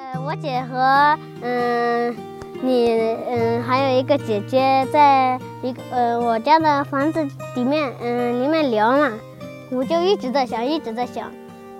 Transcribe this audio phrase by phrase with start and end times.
[0.00, 2.16] 呃，我姐和嗯
[2.62, 2.90] 你
[3.28, 7.22] 嗯还有一个姐姐在一个呃我家的房子
[7.54, 9.12] 里面嗯里面聊嘛，
[9.70, 11.30] 我就一直在想，一直在想，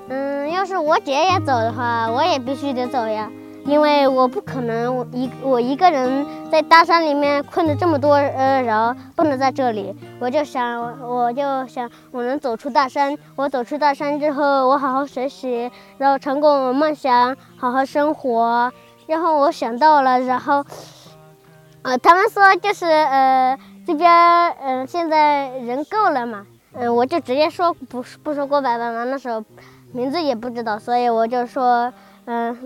[0.09, 3.31] 嗯，要是我姐也走的话，我也必须得走呀。
[3.65, 9.95] 因为我不可能，我一我一个人在大山里面困了这么多呃人，不能在这里。
[10.19, 13.17] 我就想，我就想，我能走出大山。
[13.37, 18.73] 我走出大山之后，我好好学习，然后成功我梦想，好好生活。
[19.07, 20.65] 然后我想到了，然后，
[21.83, 24.11] 呃，他们说就是呃这边
[24.63, 29.45] 嗯现在人够了嘛，嗯我就直接说不不说郭伯伯了，那时候
[29.93, 31.93] 名字也不知道，所以我就说
[32.25, 32.57] 嗯。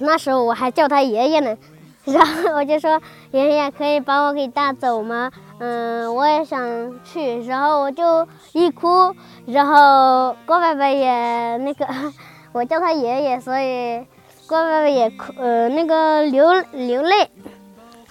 [0.00, 1.56] 那时候我还叫他爷爷呢，
[2.04, 3.00] 然后我就说
[3.30, 5.30] 爷爷可以把我给带走吗？
[5.58, 7.42] 嗯，我也想去。
[7.44, 9.14] 然后我就一哭，
[9.46, 11.86] 然后郭伯伯也那个，
[12.52, 14.06] 我叫他爷爷，所以
[14.46, 17.30] 郭伯伯也哭，呃，那个流流泪。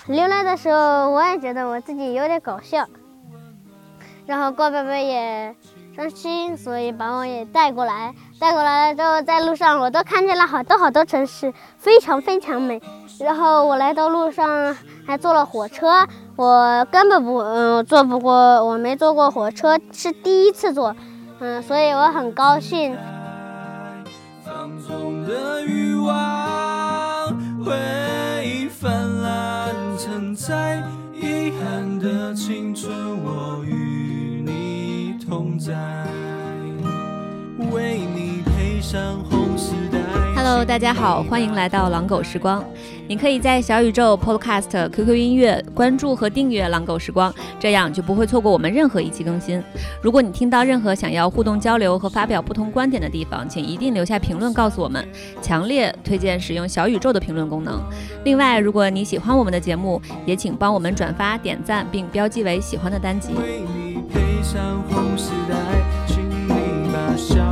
[0.05, 2.87] 流泪的时候，我也觉得我自己有点搞笑。
[4.27, 5.55] 然后郭伯伯也
[5.95, 8.13] 伤心，所以把我也带过来。
[8.39, 12.81] 带过来了之后，在路上我都看见了好多好多城市，非常非常美。
[13.19, 14.73] 然后我来到路上
[15.05, 18.33] 还坐了火车，我根本不嗯坐不过，
[18.65, 20.95] 我没坐过火车，是第一次坐，
[21.39, 22.97] 嗯，所以我很高兴。
[24.45, 27.27] 放纵的欲望
[27.65, 28.89] 会泛
[29.21, 30.81] 滥成灾，
[31.13, 32.89] 遗憾的青春，
[33.21, 35.75] 我与你同在
[37.59, 39.99] 为你配上红丝带。
[40.33, 42.63] Hello，大家好，欢迎来到狼狗时光。
[43.05, 49.61] 你可以在小宇宙、Podcast、QQ 音乐关注和订阅狼狗时光，这样就不会错过我们任何一期更新。
[50.01, 55.05] 如果你听到任何想要互动交流和发表不同观点的地方，请一定留下评论告诉我们。
[55.41, 57.83] 强烈推荐使用小宇宙的评论功能。
[58.23, 63.33] 另外，如果你喜欢我们的节目，也请帮我们转发、点赞并标记为喜欢的单集。
[63.33, 65.57] 为你配上红时代，
[66.07, 66.47] 请你
[66.93, 67.15] 把。
[67.17, 67.43] 笑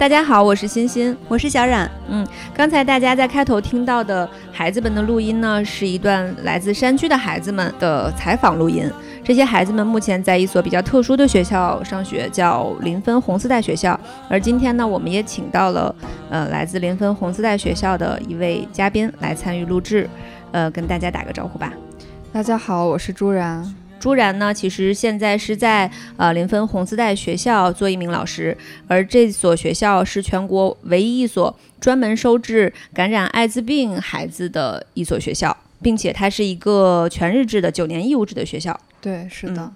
[0.00, 1.86] 大家好，我是欣欣，我是小冉。
[2.08, 4.26] 嗯，刚才大家在开头听到的。
[4.50, 8.90] 孩子们的录音呢，是一段来自山区的孩子们的采访录音。
[9.22, 13.98] 这些孩子们目前在一所比较特殊的学校上学，叫临汾红丝带学校。
[14.26, 15.94] 而今天呢，我们也请到了
[16.30, 20.08] 呃来自临汾红丝带学校的一位嘉宾来参与录制，
[20.52, 21.74] 呃，跟大家打个招呼吧。
[22.32, 23.79] 大家好，我是朱然。
[24.00, 28.56] 朱然呢，其实现在是在呃临汾红丝带学校做一名老师，
[28.88, 31.54] 而这所学校是全国唯一一所。
[31.80, 38.78] 专门收治感染艾滋病孩子的一所学校，并且它是一个全日制的九年义务制的学校。
[39.00, 39.72] 对，是的。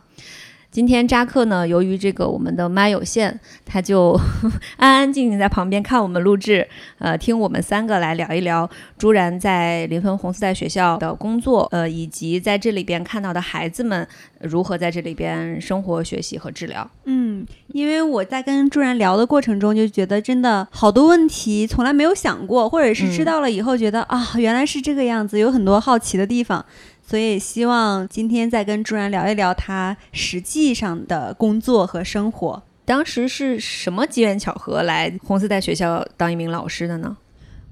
[0.74, 3.32] 今天扎克呢，由于这个我们的麦有限，
[3.64, 4.20] 他就
[4.76, 6.66] 安安静静在旁边看我们录制，
[6.98, 8.68] 呃，听我们三个来聊一聊
[8.98, 14.04] 朱然在临汾红丝带学校的工作，呃，以及在这里边看到的孩子们
[14.40, 16.90] 如何在这里边生活、学习和治疗。
[17.04, 26.66] 嗯，因为我在跟朱然聊的过程中，就觉得真的好多问题从来没有想过，或者是知道了以后觉得啊，原来是这个样子，有很多好奇的地方。
[27.06, 32.62] 所以希望今天再跟朱然聊一聊他实际上的工作和生活。
[32.87, 37.16] 当时是什么机缘巧合来红丝带学校当一名老师的呢？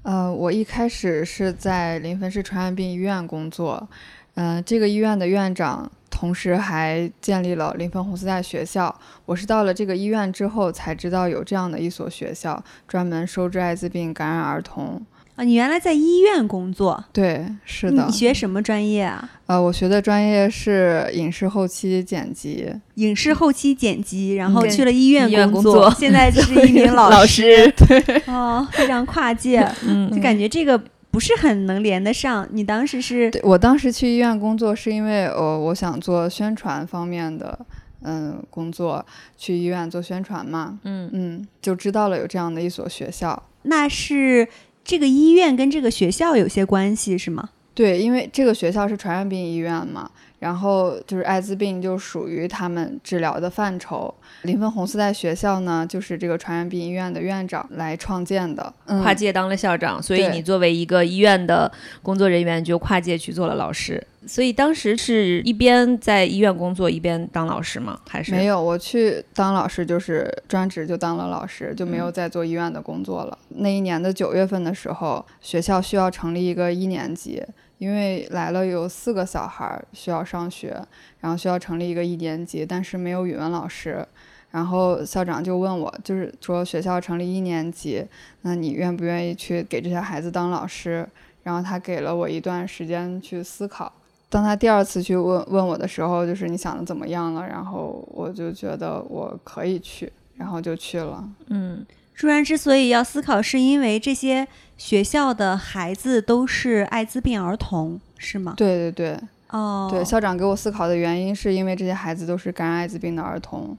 [0.03, 3.87] 呃，我一开始是在临汾市传染病医院工作，
[4.35, 8.93] 嗯，这个医院的院长同时还建立了临汾红丝带学校。
[9.25, 15.01] 我是到了这个医院之后才知道有这样的一所学校，专门收治艾滋病感染儿童。
[15.35, 17.03] 啊，你原来在医院工作？
[17.11, 18.05] 对，是的。
[18.05, 19.27] 你学什么专业啊？
[19.47, 22.71] 呃，我学的专业是影视后期剪辑。
[22.95, 27.67] 影视后期剪辑，然后去了医院工作，现在是一名 老师。
[27.75, 30.79] 对，哦，非常跨界，嗯，就感觉这个
[31.09, 32.47] 不是很能连得上。
[32.51, 33.31] 你当时是？
[33.31, 37.57] 对我当时去医院工作是因为，呃，我想做宣传方面的，
[38.03, 39.03] 嗯，工作，
[39.35, 40.77] 去医院做宣传嘛。
[40.83, 43.41] 嗯嗯，就知道了有这样的一所学校。
[43.63, 44.47] 那是。
[44.83, 47.49] 这个医院跟这个学校有些关系是吗？
[47.73, 50.11] 对，因为这个学校是传染病医院嘛，
[50.43, 54.13] 然后就是艾滋病就属于他们治疗的范畴。
[54.41, 64.05] 临汾红丝带学校呢，就是这个传染病医院的院长来创建的，跨界当了校长，所以你作为一个医院的工作人员，就跨界去做了老师。
[64.25, 67.99] 所以当时是一边在医院工作一边当老师吗？
[68.09, 68.61] 还是没有？
[68.61, 73.37] 我去当老师就是专职就当了老师，就没有再做医院的工作了。
[73.49, 77.43] 那一年的九月份的时候，学校需要成立一个一年级，
[77.77, 80.81] 因为来了有四个小孩需要上学，
[81.19, 84.05] 然后需要成立一个一年级，但是没有语文老师。
[84.51, 88.05] 然后校长就问我，就是说学校成立一年级，
[88.43, 91.07] 那你愿不愿意去给这些孩子当老师？
[91.41, 93.91] 然后他给了我一段时间去思考。
[94.29, 97.45] 当他第二次去问问我的时候，就是你想的怎么样了？
[97.45, 101.27] 然后我就觉得我可以去，然后就去了。
[101.47, 108.53] 嗯，朱然之所以要思考，是因为这些学校的孩子都是艾滋病儿童，是吗？
[108.55, 109.19] 对对对，
[109.49, 113.77] 哦，对，校长给我思考的原因是因为这些孩子都是感染艾滋病的儿童，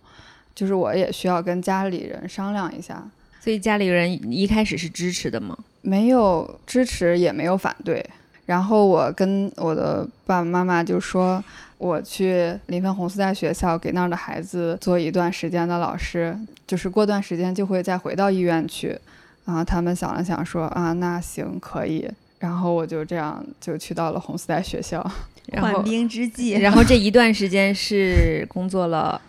[0.55, 3.03] 就是我也需要跟家里人商量一下。
[3.41, 5.57] 所以家里人一开始是支持的吗？
[5.83, 8.05] 没有支持，也没有反对。
[8.47, 11.43] 然后我跟我的爸爸妈妈就说，
[11.79, 16.37] 我去临汾红丝带学校给那儿的孩子做一段时间的老师，
[16.67, 18.99] 就是过段时间就会再回到医院去。
[19.45, 22.09] 然后他们想了想说啊，那行可以。
[22.39, 25.03] 然后我就这样就去到了红丝带学校，
[25.61, 26.53] 缓兵之计。
[26.53, 29.21] 然后这一段时间是工作了。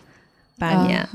[0.58, 1.06] 八年，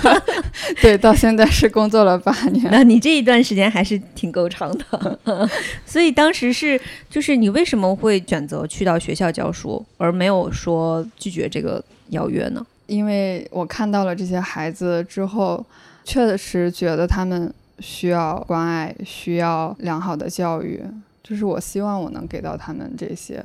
[0.80, 2.66] 对，到现在是工作了八年。
[2.70, 5.48] 那你这一段时间还是挺够长的。
[5.84, 6.80] 所以当时是，
[7.10, 12.66] 就是你为什么会选择去到学校教书，而没有说拒绝这个邀约呢？
[12.86, 15.64] 因为我看到了这些孩子之后，
[16.02, 20.82] 确实觉得他们需要关爱，需要良好的教育，
[21.22, 23.44] 就是我希望我能给到他们这些。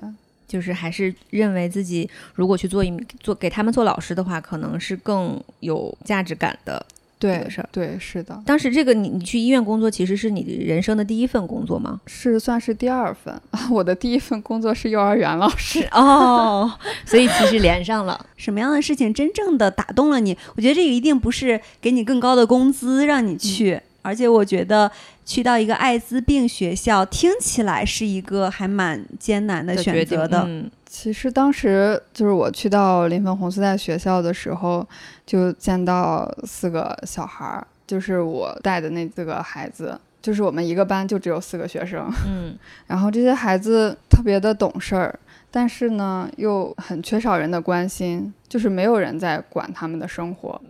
[0.55, 6.85] 就是还是认为自己如果去做一做给他们做老师的话，可能是更有价值感的
[7.19, 7.67] 对事儿。
[7.73, 8.41] 对，是的。
[8.45, 11.99] 当时这个你你去医院工作，其实是你人生的第一份工作吗？
[12.05, 13.37] 是算是第二份。
[13.69, 16.71] 我的第一份工作是幼儿园老师 哦，
[17.03, 18.25] 所以其实连上了。
[18.37, 20.37] 什么样的事情真正的打动了你？
[20.55, 24.89] 我觉得这个一定不是给你更高的工资让你去，而且我觉得。
[25.25, 30.43] 去到一个艾滋病学校，听起来是一个还蛮艰难的选择的。
[30.45, 34.87] 嗯，其实当时就是我去到临汾红丝带学校的时候，
[35.25, 42.07] 就见到四个小孩儿，就是我带的那四个孩子，就是我们一个班就只有四个学生。
[42.27, 42.55] 嗯，
[42.85, 45.19] 然后这些孩子特别的懂事儿，
[45.49, 50.61] 但是呢又很缺少人的关心，就是没有人在管他们的生活。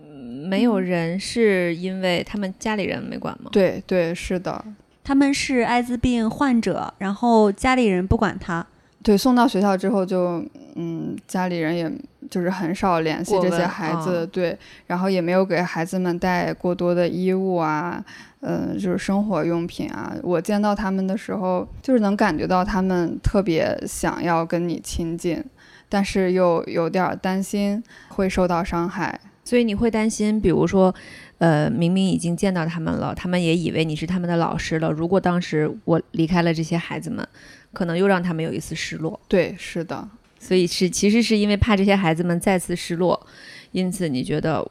[0.45, 3.49] 没有人是因为他们家里人没管吗？
[3.51, 4.63] 对对，是的，
[5.03, 8.65] 他们是艾滋病患者，然后家里人不管他。
[9.03, 10.43] 对，送到学校之后就，
[10.75, 11.91] 嗯，家里人也
[12.27, 14.57] 就是很少联系这些孩子，对，
[14.87, 18.03] 然后也没有给孩子们带过多的衣物啊，
[18.39, 20.15] 嗯，就是生活用品啊。
[20.23, 25.43] 我见到他们的时候，就是能感觉到他们特别想要跟你亲近，
[25.87, 29.19] 但是又有点担心会受到伤害。
[29.45, 30.93] 所以你会担心，比如说，
[31.37, 34.91] 呃，明明已经见到他们了，他们也以为你是他们的老师了。
[34.91, 37.25] 如果当时我离开了这些孩子们，
[37.71, 39.17] 可能又让他们有一丝失落。
[39.29, 40.09] 对，是的。
[40.39, 43.25] 所以是其实是因为怕这些孩子们再次失落，
[43.71, 44.67] 因此你觉得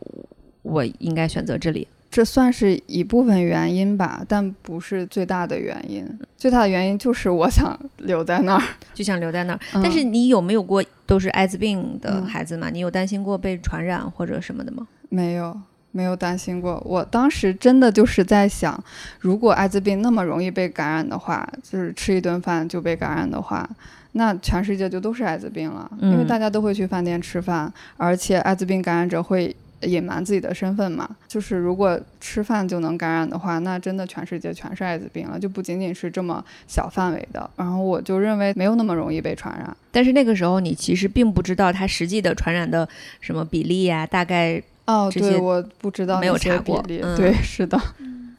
[0.63, 1.87] 我应该选择这里。
[2.15, 6.07] 这算是一部分原因吧，但不是最大的原因。
[6.39, 8.63] 最大的原因就是我想留在那儿，
[8.95, 9.59] 就想留在那儿。
[9.83, 12.71] 但是你有没有过都是艾滋病的孩子嘛？
[12.71, 14.87] 你有担心过被传染或者什么的吗？
[15.09, 16.81] 没有，没有担心过。
[16.87, 18.81] 我当时真的就是在想，
[19.19, 23.69] 如果艾滋病那么容易被感染的话，就是吃一顿饭就被感染的话，
[24.13, 29.57] 那全世界就都是艾滋病了，因为大家都会去饭店吃饭，而且艾滋病感染者会。
[29.85, 37.49] 隐瞒自己的身份嘛，就是如果吃饭就能感染的话，那真的全世界全是艾滋病了，就不仅仅是这么小范围的。
[37.57, 39.77] 然后我就认为没有那么容易被传染。
[39.91, 42.89] 但是那个时候你其实并不知道它实际的传染的
[43.21, 46.83] 什么比例呀，大概哦，对，我不知道没有查过。
[47.17, 47.81] 对，是的，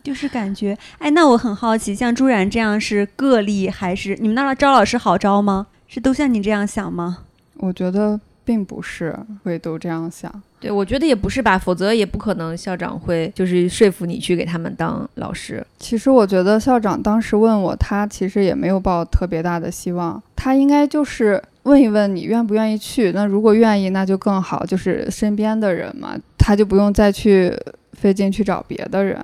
[0.03, 5.67] 就是感觉，哎，那我很好奇，像朱然这样是个例，还是你们那招老师好招吗？
[5.87, 7.19] 是都像你这样想吗？
[7.57, 8.19] 我觉得。
[8.45, 15.65] 并不是会都这样想，对我觉得也不是吧，否则也不可能校长会就是说服你去给他们当老师。
[15.79, 23.11] 其实我觉得校长当时问我，他其实也没有抱特别大的希望，他应该就是问一问你愿不愿意去。
[23.11, 27.51] 那如果愿意，那就更好，就是身边的人嘛，他就不用再去
[27.93, 29.19] 费劲去找别的人。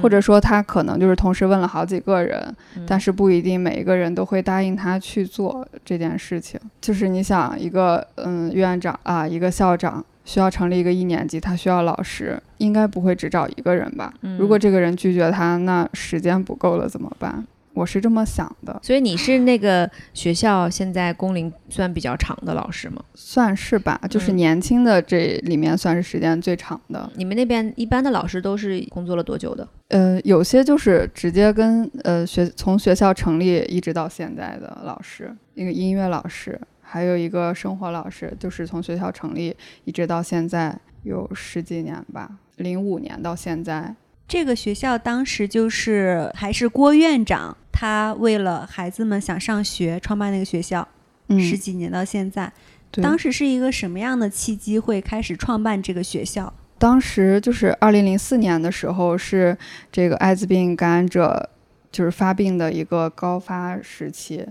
[0.00, 2.54] 或者说他可能就是同时问了好几个人，
[2.86, 6.60] 但是不一定每一个人都会答应他去做这件事情。
[6.80, 14.12] 就是你想一个嗯院长啊，一个校长需要成立一个一年级，他需要老师，应该不会只找一个人吧？
[14.38, 17.44] 如果这个人拒绝他，那时间不够了怎么办？
[17.74, 23.02] 我是这么想的，所以你是那个学校现在工龄算比较长的老师吗？
[23.14, 27.10] 算是吧，就是年轻的这里面算是时间最长的。
[27.16, 29.66] 你们那边一般的老师都是工作了多久的？
[29.88, 43.94] 呃，有些就是直接跟呃学从学校成立一直到现在的老师，一个音乐老师，还有一个生活老师，就是从学校成立一直到现在有十几年吧，零五年到现在。
[44.32, 50.88] 这个学校当时就是还是郭院长，他为了孩子们想上学创办那个学校，
[51.38, 52.50] 十几年到现在。
[52.92, 56.50] 当时是一个什么样的契机会开始创办这个学校？
[56.78, 59.54] 当时就是二零零四年的时候，是
[59.92, 61.50] 这个艾滋病感染者
[61.90, 64.46] 就是发病的一个高发时期，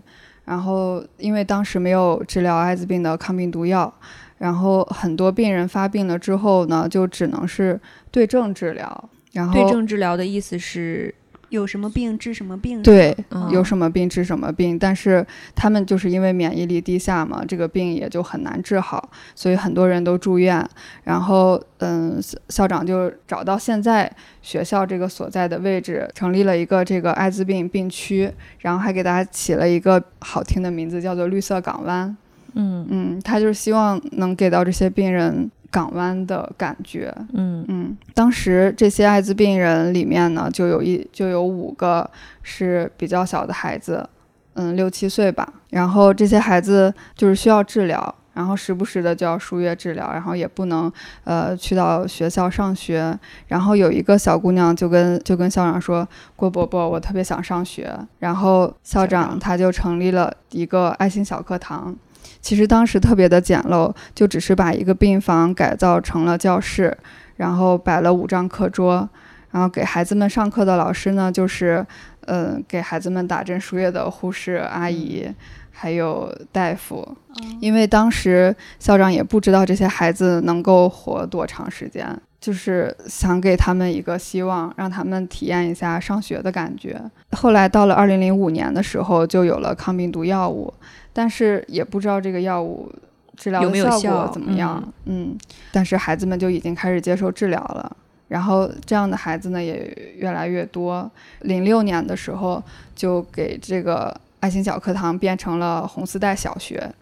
[0.45, 3.91] 然后因为当时没有治疗艾滋病的抗病毒药，
[4.37, 9.09] 然后很多病人发病了之后呢，就只能是对症治疗。
[9.33, 11.13] 然后对症治疗的意思是
[11.49, 13.15] 有什么病治什么病，对，
[13.51, 14.79] 有什么病治什么病。
[14.79, 20.65] 但是他们就是因为免疫力低下嘛，这个病也就很难治好，所以很多人都住院。
[21.03, 24.09] 然后，嗯，校长就找到现在
[24.41, 32.15] 学校这个所在的位置，成立了一个这个艾滋病病区，然后还给大家起了一个好听的名字，叫做“绿色港湾”。
[32.55, 35.51] 嗯嗯，他就是希望能给到这些病人。
[35.71, 42.07] 港湾的感觉，嗯嗯，当时这些艾滋病人里面呢，就有一就有五个
[42.43, 44.07] 是比较小的孩子，
[44.55, 45.47] 嗯，六七岁吧。
[45.69, 50.91] 然后这些孩子就是需要治疗，然后时不时的就要输液治疗，然后也不能
[51.23, 53.17] 呃去到学校上学。
[53.47, 61.95] 然后有一个小姑娘就跟就跟校长说：“郭伯伯，我特别想上学。”然后校长他就成立了一个爱心小课堂。
[62.41, 66.97] 其实当时特别的简陋，就只是把一个病房改造成了教室，
[67.37, 69.07] 然后摆了五张课桌，
[69.51, 71.85] 然后给孩子们上课的老师呢，就是，
[72.25, 75.27] 呃，给孩子们打针输液的护士阿姨，
[75.71, 77.17] 还有大夫。
[77.59, 87.01] 因为当时校长也不知道这些孩子能够活多长时间，就是想给他们一个希望，让他们体验一下上学的感觉。
[87.31, 90.73] 后来到了二零零五年的时候，就有了抗病毒药物。
[91.13, 92.91] 但是也不知道这个药物
[93.37, 95.37] 治疗的效果怎么样，嗯，
[95.71, 101.09] 但是孩子们就已经开始接受治疗了，然后这样的孩子呢也越来越多。
[101.41, 102.63] 零六年的时候，
[102.95, 106.93] 就给这个爱心小课堂变成了红丝带小学，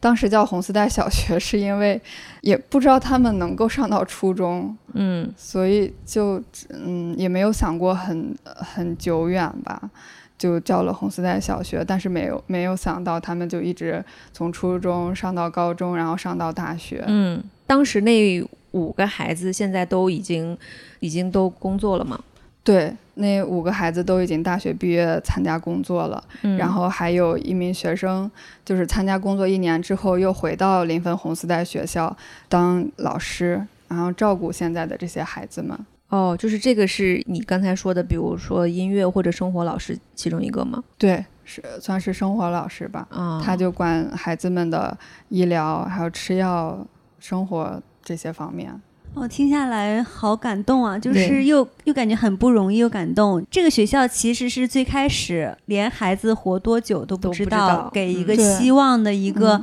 [0.00, 2.00] 当时叫红丝带小学是因为
[2.40, 9.90] 也不知道他们能够上到初中，嗯，所以就嗯也没有想过很很久远吧。
[10.38, 14.02] 就叫了红丝带小学，但是没有没有想到他们就一直
[14.32, 17.04] 从初中上到高中，然后上到大学。
[17.08, 20.56] 嗯，当时那五个孩子现在都已经
[21.00, 22.20] 已经都工作了吗？
[22.62, 26.22] 对，那五个孩子都已经大学毕业参加工作了。
[26.42, 28.30] 嗯，然后还有一名学生，
[28.64, 32.14] 就是参加工作一年之后又回到临汾红丝带学校
[32.46, 35.78] 当老师，然后照顾现在的这些孩子们。
[36.08, 40.82] 哦，就是这个是你刚才说的，比如说音乐或者生活老师其中一个吗？
[40.96, 43.06] 对，是算是生活老师吧。
[43.10, 44.96] 啊，他就管孩子们的
[45.28, 46.86] 医疗，还有吃药、
[47.18, 48.74] 生活这些方面。
[49.14, 53.44] 我听下来好感动啊，就是又又感觉很不容易，又感动。
[53.50, 59.60] 这个学校其实是最开始连孩子活多久都不知道，给一个希望的一个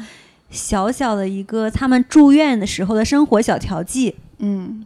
[0.49, 4.15] 小小的一个他们住院的时候的生活小调剂。
[4.17, 4.24] 嗯，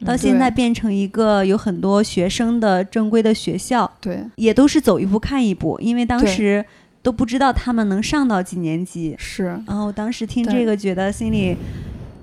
[0.06, 6.64] 到现在变成一个有很多学生的正规的学校，对，也都是走一步看一步，因为当时
[7.02, 9.46] 都不知道他们能上到几年级，是。
[9.66, 11.58] 然后当时听这个，觉得心里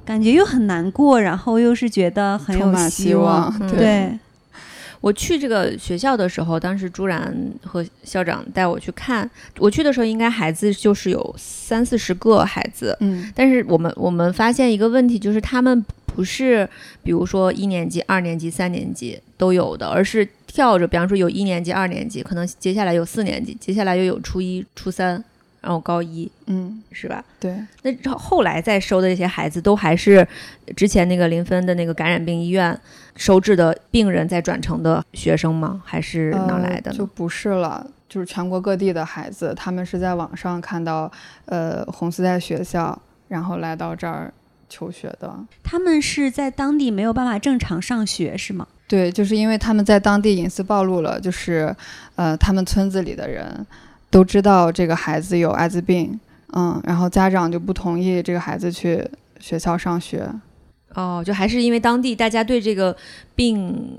[0.04, 3.52] 感觉又很难过，然后又是觉得很有希望。
[3.68, 4.16] 对，
[5.00, 9.28] 我去这个学校的时候，当时朱然和校长带我去看，
[9.58, 15.84] 我去的时候应该孩子就是有三四十个孩子，嗯，但是我们我们发现一个问题，就是他们。
[16.16, 16.68] 不是，
[17.02, 25.22] 比如说一年级、二年级、三年级都有的，而是跳着，比方说有一年级、二年级，可能接下来有四年级，接下来又有初一、初三，
[25.60, 27.22] 然后高一，嗯，是吧？
[27.38, 27.54] 对。
[27.82, 30.26] 那后来再收的这些孩子，都还是
[30.74, 32.78] 之前那个临汾的那个感染病医院
[33.14, 35.82] 收治的病人再转成的学生吗？
[35.84, 36.90] 还是哪来的？
[36.92, 41.12] 就不是了，就是全国各地的孩子，他们是在网上看到，
[41.44, 44.32] 呃，红丝带学校，然后来到这儿。
[44.68, 48.66] 求学的，他们是在当地没有办法正常上学，是吗？
[48.88, 51.74] 对，就是因为他们在当地隐私暴露了，就是
[52.14, 53.66] 呃，他们村子里的人
[54.10, 56.18] 都知道这个孩子有艾滋病，
[56.52, 59.04] 嗯，然后家长就不同意这个孩子去
[59.40, 60.28] 学校上学。
[60.94, 62.96] 哦，就还是因为当地大家对这个
[63.34, 63.98] 病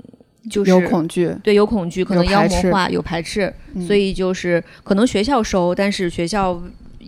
[0.50, 6.60] 就是有恐惧，对有恐惧，可能妖有排斥魔化，有排斥，嗯所以就是可能学校收，但是学校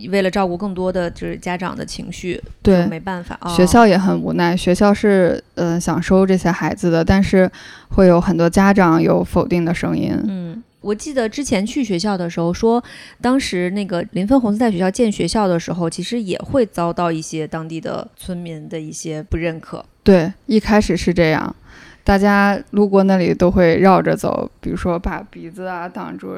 [0.09, 3.37] 为了照顾更多的就是家长的情绪，对没办法。
[3.41, 7.49] 哦、学校也很无奈，学校是呃想收这些孩子的，但是
[7.89, 10.11] 会有很多家长有否定的声音。
[10.27, 12.83] 嗯，我记得之前去学校的时候说，
[13.21, 19.85] 当时那个林芬红丝带学校建学校的时候，其实也会遭到一些当地的村民的一些不认可。
[20.03, 21.55] 对，一开始是这样，
[22.03, 26.35] 大家路过那里都会绕着走，比如说把鼻子啊挡住。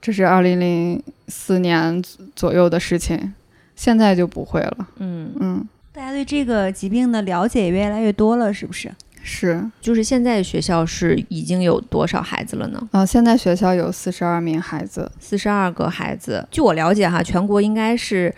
[0.00, 2.02] 这是二零零四年
[2.34, 3.34] 左右的事情，
[3.76, 4.88] 现在就不会了。
[4.96, 8.90] 嗯，嗯，大家对这个疾病的了解也越来越多了，是不是？
[9.22, 9.62] 是。
[9.80, 12.88] 就是现在学校是已经有多少孩子了呢？
[12.92, 15.12] 啊、现在学校有四十二名孩子。
[15.20, 16.48] 四十二个孩子。
[16.50, 18.34] 据我了解哈，全国应该是，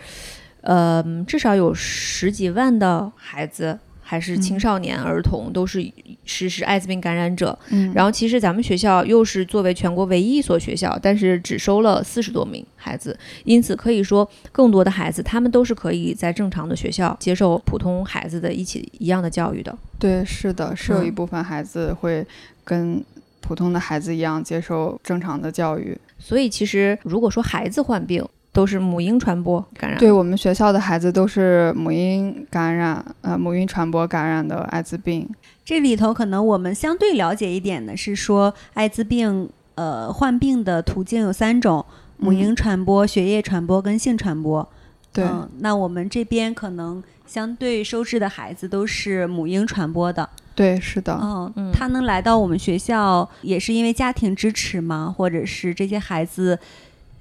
[0.63, 3.79] 呃，至少有十几万的孩子。
[4.13, 5.83] 还是青少年、儿童都是
[6.27, 19.75] 实施艾滋病感染者，嗯，然后其实咱们学校又是作为全国唯一一所学校，但是只收了四十多名孩子，因此可以说更多的孩子他们都是可以在正常的学校接受普通孩子的一起一样的教育的。
[19.99, 22.27] 对，是的，是有一嗯部分孩子会
[22.65, 23.03] 跟
[23.41, 25.97] 普通的孩子一样接受正常的教育。
[26.19, 29.99] 所以其实如果说孩子患病，都是母婴传播感染。
[29.99, 35.29] 对我们学校的孩子都是母婴感染，呃，母婴传播感染的艾滋病。
[35.65, 41.85] 这里头可能我们相对了解一点的是说，艾滋病呃患病的途径有三种：
[42.19, 44.69] 母婴传播、血液传播跟性传播。
[45.13, 50.29] 对，嗯，那我们这边可能相对收治的孩子都是母婴传播的。
[50.55, 51.19] 对，是的。
[51.23, 55.15] 嗯，嗯他能来到我们学校，也是因为家庭支持吗？
[55.17, 56.59] 或者是这些孩子，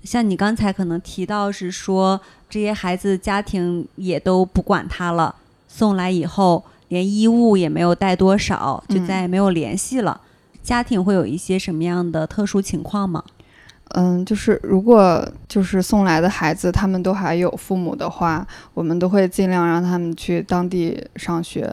[0.04, 5.36] 像你刚才可能提到是说，这些孩子家庭也都不管他了，
[5.68, 10.20] 送来以后连衣物也没有带多少，就嗯再也没有联系了。
[10.64, 13.24] 家庭会有一些什么样的特殊情况吗？
[13.94, 21.70] 嗯，就是如果就是送来的孩子，他们都还有父母的话，我们都会尽量让他们去当地上学。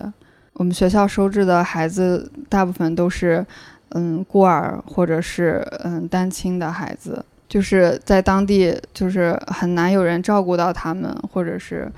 [0.55, 3.47] 我们学校收治的孩子大部分都是，
[3.91, 11.91] 嗯，孤儿或者是嗯单亲的孩子，就是在当地就是很难有人照顾到他们，或者是。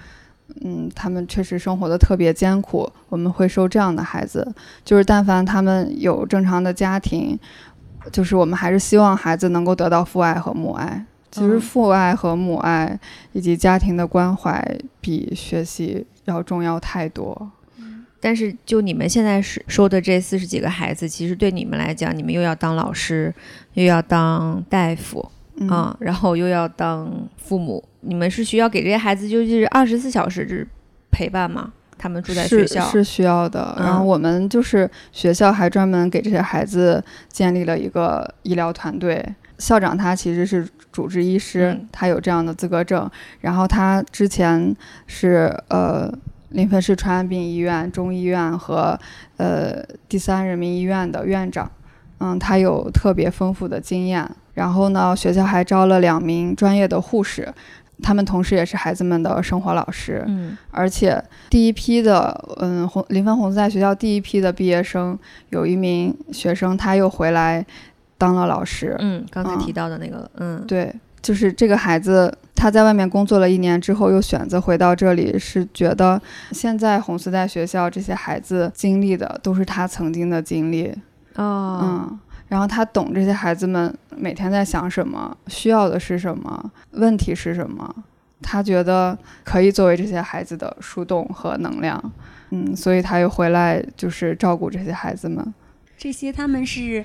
[0.63, 4.53] 嗯，他们确实生活的特别艰苦，我们会收这样的孩子。
[4.85, 7.39] 就是但凡他们有正常的家庭，
[8.11, 11.07] 就是我们还是希望孩子能够得到父爱和母爱。
[11.31, 12.99] 其实嗯父爱和母爱
[13.31, 17.49] 以及家庭的关怀比学习要重要太多。
[18.19, 23.33] 但是就你们现在是收的这四十几个孩子，其实对你们来讲，你们又要当老师，
[23.75, 30.67] 又要当大夫嗯，啊、然后又要当父母，你们是需要给这些孩子就是二十四小时是
[31.11, 31.73] 陪伴吗？
[31.99, 33.77] 他们住在学校，是需要的。
[33.79, 39.23] 然后嗯我们就是学校还专门给这些孩子建立了一个医疗团队。
[39.59, 43.09] 校长他其实是主治医师，嗯他有这样的资格证。
[43.43, 44.75] 然后他之前
[45.07, 46.11] 是呃
[46.49, 48.99] 临汾市传染病医院、中医院和
[49.37, 51.71] 呃第三人民医院的院长。
[52.21, 54.29] 嗯，他有特别丰富的经验。
[54.55, 57.53] 然后呢，学校还招了两名专业的护士，
[58.03, 60.23] 他们同时也是孩子们的生活老师。
[60.27, 67.65] 嗯而且第一批的，嗯，红林芬红丝带学校第一批的毕业生，有一名学生他又回来
[68.19, 68.95] 当了老师。
[68.99, 76.21] 嗯，刚才嗯提到的那个，嗯，对，就是这个孩子他在外面工作了一年之后，又选择回到这里，是觉得
[76.53, 80.93] 现在红丝带学校这些孩子经历的都是他曾经的经历。
[81.37, 82.19] 哦，嗯。
[82.49, 87.95] 然后他懂这些孩子们每天在想什么，需要的是什么，问题是什么，
[88.43, 92.13] 他觉得可以作为这些孩子的树洞和能量，
[92.51, 95.55] 嗯，所以他又回来就是照顾这些孩子们。
[95.97, 97.05] 这些他们是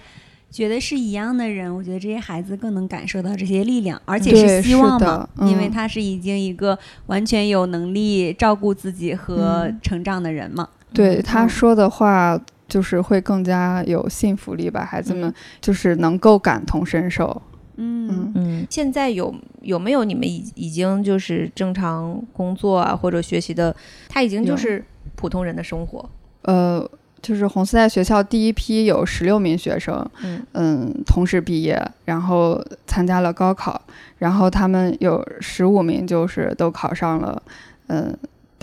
[0.50, 10.68] 觉得是一样的人，我觉得这些孩子更能感受到这些力量，而且是希望的，因为嗯他是已经一个完全有能力照顾自己和嗯成长的人嘛。
[10.92, 15.34] 对他嗯说的话，就是会更加有信服力吧，孩子们嗯。
[15.62, 17.42] 就是能够感同身受。
[17.78, 18.08] 嗯。
[18.10, 18.32] 嗯。
[18.36, 23.76] 嗯，现在有有没有你们已已经就是正常工作啊或者学习的，
[24.08, 24.84] 他已经就是
[25.16, 26.10] 普通人的生活，
[26.44, 26.90] 呃，
[27.22, 30.46] 就是红丝带学校第一批有十六名学生，嗯。
[30.54, 33.82] 嗯，同时毕业，然后参加了高考，
[34.18, 37.42] 然后他们有十五名就是都考上了，
[37.88, 38.16] 嗯，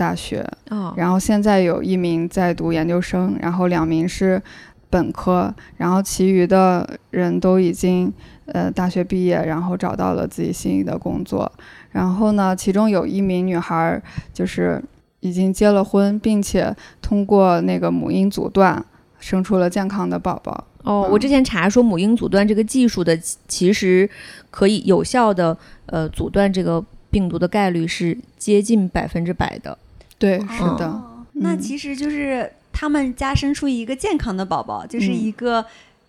[0.03, 4.41] 大学，哦，然后现在有一名在读研究生，然后两名是
[4.89, 8.11] 本科，然后其余的人都已经
[8.47, 11.49] 呃大学毕业，然后找到了自己心仪的工作。
[11.91, 14.01] 然后呢，其中有一名女孩
[14.33, 14.83] 就是
[15.21, 18.83] 已经结了婚，并且通过那个母婴阻断
[19.21, 20.67] 生出了健康的宝宝。
[20.83, 24.09] 哦，我之前查说母婴阻断这个技术的，其实
[24.51, 29.77] 可以有效的呃阻断这个病毒的概率是接近百分之百的。
[30.23, 31.03] 对，是的。
[31.33, 35.65] 那其实就是他们家生出一个健康的宝宝，就是一个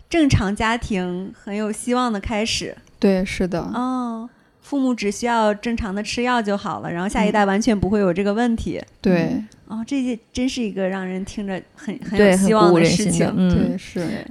[0.08, 2.76] 正常家庭很有希望的开始。
[3.00, 3.58] 对，是的。
[3.60, 4.30] 哦，
[4.62, 8.80] 父母只需要正常的吃药就好了，然后下一代完全不会有这个问题。
[9.00, 9.42] 对。
[9.66, 13.26] 哦，这些真是一个让人听着很很有希望的事情。
[13.50, 14.24] 对，是。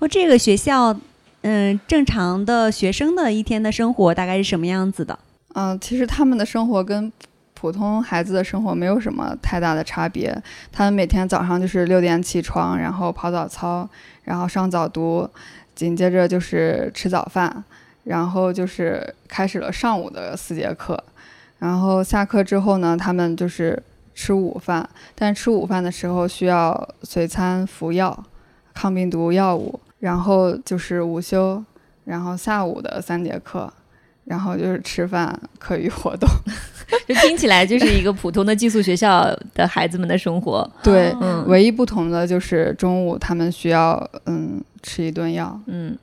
[0.00, 0.98] 或这个学校，
[1.42, 5.16] 嗯，正常的学生的一天的生活大概是什么样子的？
[5.54, 7.12] 嗯，其实他们的生活跟
[7.60, 10.34] 普通孩子的生活没有什么太大的差别。
[10.72, 13.86] 他们每天早上就是六点起床，然后跑早操，
[14.24, 15.28] 然后上早读，
[15.74, 17.62] 紧接着就是吃早饭，
[18.04, 21.04] 然后就是开始了上午的四节课。
[21.58, 23.82] 然后下课之后呢，他们就是
[24.14, 28.24] 吃午饭，但吃午饭的时候需要随餐服药，
[28.72, 29.78] 抗病毒药物。
[29.98, 31.62] 然后就是午休，
[32.06, 33.70] 然后下午的三节课，
[34.24, 36.26] 然后就是吃饭、课余活动，
[37.08, 39.24] 就听起来就是一个普通的寄宿学校
[39.54, 40.68] 的孩子们的生活。
[40.82, 45.58] 对，嗯，唯一不同的就是中午他们需要嗯吃一顿药。
[45.66, 45.96] 嗯，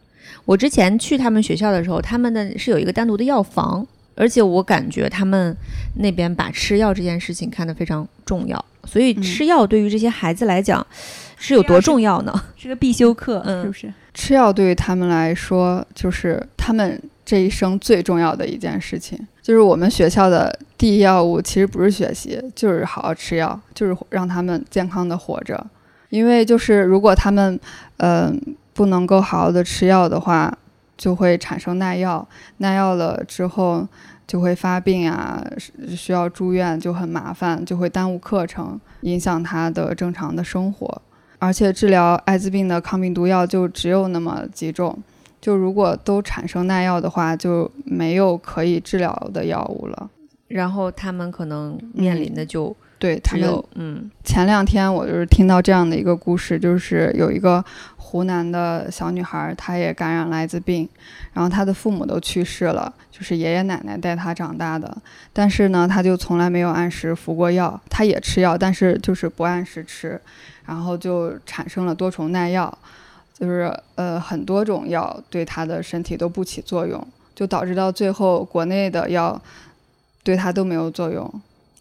[0.45, 5.56] 我之前去他们学校的时候，他们的是有一个单独的药房，而且我感觉他们
[5.95, 10.86] 那边把吃药这件事情看得非常重要，所以吃药对于这些孩子来讲。
[11.39, 12.34] 是有多重要呢？
[12.56, 13.93] 是个必修课，嗯是不是？
[14.15, 19.20] 吃药对于他们来说，就是他们这一生最重要的一件事情。
[19.42, 25.68] 就是我们学校的第一要务，其实不是学习，就是好好吃药，就是让他们健康的活着。
[26.10, 27.60] 因为就是如果他们，
[27.98, 28.40] 嗯，
[28.74, 30.58] 不能够好好的吃药的话，
[30.96, 32.26] 就会产生耐药，
[32.60, 33.86] 耐药了之后
[34.26, 35.46] 就会发病啊，
[35.90, 41.02] 需要住院就很麻烦，就会耽误课程，影响他的正常的生活。
[41.40, 44.98] 而且治疗艾滋病的抗病毒药就只有那么几种，
[45.39, 50.10] 就如果都产生耐药的话，就没有可以治疗的药物了。
[50.47, 57.63] 然后他们可能面临的就对他们，嗯，前两天我就是听到这样的一个故事，就是有一个
[57.97, 60.88] 湖南的小女孩，她也感染了艾滋病，
[61.34, 64.97] 然后她的父母都去世了，就是爷爷奶奶带她长大的，
[65.34, 70.19] 但是呢，她就从来没有按时服过药，她也吃药，但是就是不按时吃。
[70.65, 72.78] 然后就产生了多重耐药，
[73.39, 79.39] 就是呃很多种药对他的身体都不起作用，就导致到最后国内的药
[80.23, 81.32] 对他都没有作用。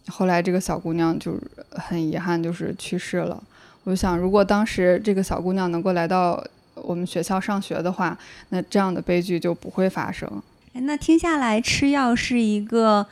[0.07, 1.37] 后来这个小姑娘就
[1.71, 3.41] 很遗憾，就是去世了。
[3.83, 6.43] 我就想，如果当时这个小姑娘能够来到
[6.75, 8.17] 我们学校上学的话，
[8.49, 10.29] 那这样的悲剧就不会发生。
[10.73, 13.05] 哎，那听下来吃药是一个。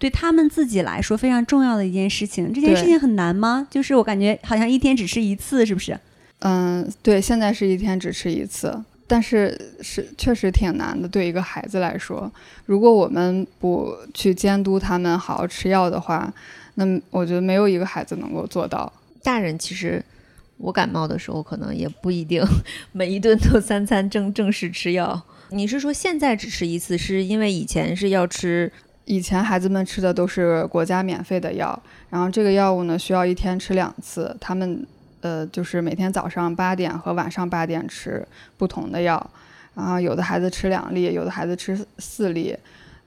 [0.00, 3.66] 对他们自己来说非常重要的一件事情，这件事情很难吗？
[3.68, 5.98] 就是我感觉好像一天只吃一次，是不是？
[6.40, 8.72] 嗯，对，现在是一天只吃一次，
[9.06, 11.08] 但是是确实挺难的。
[11.08, 12.30] 对一个孩子来说，
[12.66, 16.32] 如果我们不去监督他们好好吃药的话，
[16.74, 18.92] 那我觉得没有一个孩子能够做到。
[19.22, 20.04] 大人其实，
[20.58, 22.42] 我感冒的时候可能也不一定
[22.92, 25.20] 每一顿都三餐正正式吃药。
[25.50, 28.70] 你是说现在只吃一次，是因为以前是要吃？
[29.06, 34.86] 以前孩子们吃的都是国家免费的药，然后这个药物呢需要一天吃两次，他们
[35.20, 38.26] 呃就是每天早上八点和晚上八点吃
[38.56, 39.30] 不同的药，
[39.74, 42.56] 然后有的孩子吃两粒，有的孩子吃四粒，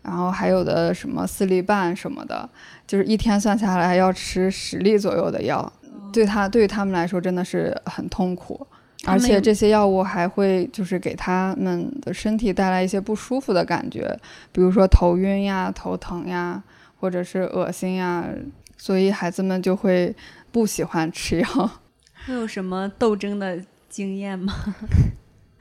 [0.01, 2.49] 然后还有的什么四粒半什么的，
[2.87, 5.71] 就是一天算下来要吃十粒左右的药，
[6.11, 8.65] 对他对于他们来说真的是很痛苦。
[9.05, 14.15] 而且这些药物还会就是给他们的身体带来一些不舒服的感觉，
[14.51, 16.61] 比如说头晕呀、头疼呀，
[16.99, 18.23] 或者是恶心呀，
[18.77, 20.15] 所以孩子们就会
[20.51, 21.71] 不喜欢吃药。
[22.25, 24.53] 会有什么斗争的经验吗？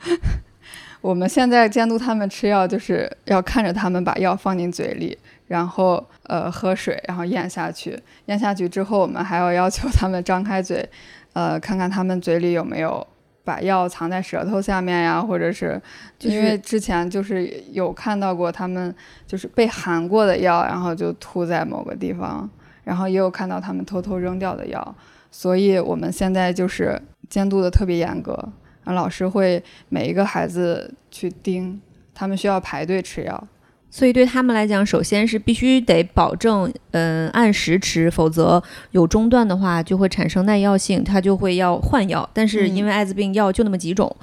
[1.00, 7.98] 我们现在监督他们吃药，就是要看着他们把药放进嘴里，然后呃喝水，然后咽下去。
[8.26, 10.88] 咽下去之后，我们还要要求他们张开嘴，
[11.32, 13.06] 呃看看他们嘴里有没有。
[13.42, 15.80] 把药藏在舌头下面呀，或者是
[16.20, 18.94] 因为之前就是有看到过他们
[19.26, 22.48] 就是被含过的药，然后就吐在某个地方，
[22.84, 24.94] 然后也有看到他们偷偷扔掉的药，
[25.30, 28.36] 所以我们现在就是监督的特别严格，
[28.84, 31.80] 老师会每一个孩子去盯，
[32.12, 33.48] 他们需要排队吃药，
[33.88, 42.28] 所以对他们来讲，首先是必须得保证，嗯，按时吃，否则有中断的话，就会产生耐药性，他就会要换药。
[42.32, 44.14] 但是因为艾滋病药就那么几种，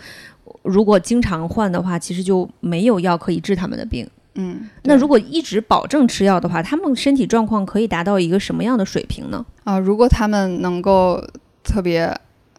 [0.64, 4.08] 如果经常换的话，其实就没有药可以治他们的病。
[4.38, 9.46] 嗯，那如果一直保证吃药的话，他们身体状况可以达到一个什么样的水平呢？
[9.66, 11.22] 啊，如果他们能够
[11.64, 12.08] 特别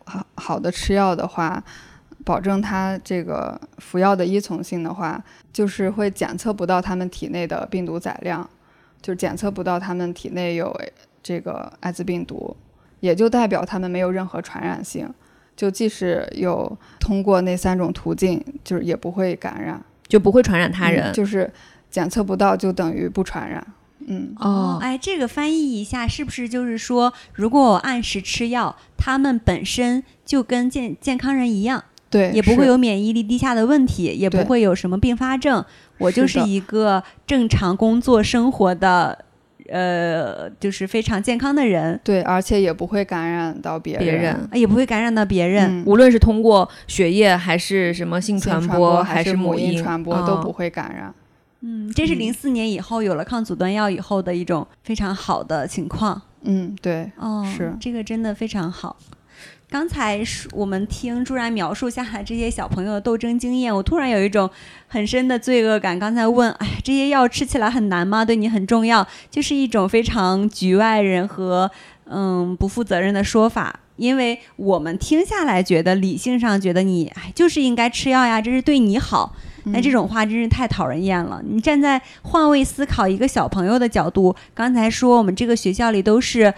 [0.04, 1.64] 好好的吃药的话。
[2.24, 8.46] 保证他这个服药的依从性的话，就是会检测不到他们体内的病毒载量，
[9.00, 10.78] 就是检测不到他们体内有
[11.22, 12.54] 这个艾滋病毒，
[13.00, 15.08] 也就代表他们没有任何传染性。
[15.56, 21.12] 就即使有通过那三种途径，就是也不会感染，就不会传染他人。
[21.12, 21.52] 就是
[21.90, 23.66] 检测不到，就等于不传染。
[24.06, 31.84] 嗯哦，哎，这个翻译一下，是不是就是说，如果我按时吃药，他们本身就跟健健康人一样？
[32.08, 35.62] 对，也不会有免疫力低下的问题，也不会有什么并发症。
[35.98, 39.26] 我就是一个正常工作生活的，
[39.68, 41.98] 呃，就是非常健康的人。
[42.02, 45.82] 对，而且也不会感染到别人，也不会感染到别人。
[45.86, 51.14] 无论是通过血液还是什么性传播，还是母婴传播，都不会感染。
[51.60, 56.20] 嗯，这是零四年以后有了抗阻断药以后的一种非常好的情况。
[56.42, 58.96] 嗯，对，哦，是这个真的非常好。
[59.70, 64.48] 刚才我们听朱然描述下来这些小朋友的斗争经验，我突然有一种
[64.86, 65.98] 很深的罪恶感。
[65.98, 68.24] 刚才问，哎，这些药吃起来很难吗？
[68.24, 71.70] 对你很重要，就是一种非常局外人和
[72.06, 73.80] 嗯不负责任的说法。
[73.96, 79.34] 因为我们听下来觉得理性上觉得你哎就是应该吃药呀，这是对你好。
[79.64, 81.42] 那这种话真是太讨人厌了。
[81.46, 86.54] 你站在换位思考一个小朋友的角度，刚才说我们这个学校里都是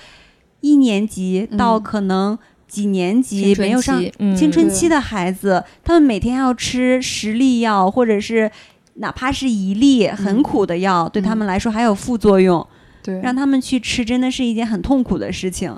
[0.60, 2.38] 一年级到可能。
[2.70, 4.00] 几年级没有上
[4.36, 8.48] 青春期的孩子，他们每天要吃十粒药，或者是
[8.94, 12.64] 哪怕是一粒很苦的药，对他们来说还有副作用。
[13.02, 15.76] 对，让他们去吃，真的是一件很痛苦的事情。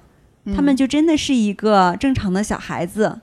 [0.55, 3.21] 他们就真的是一个正常的小孩子。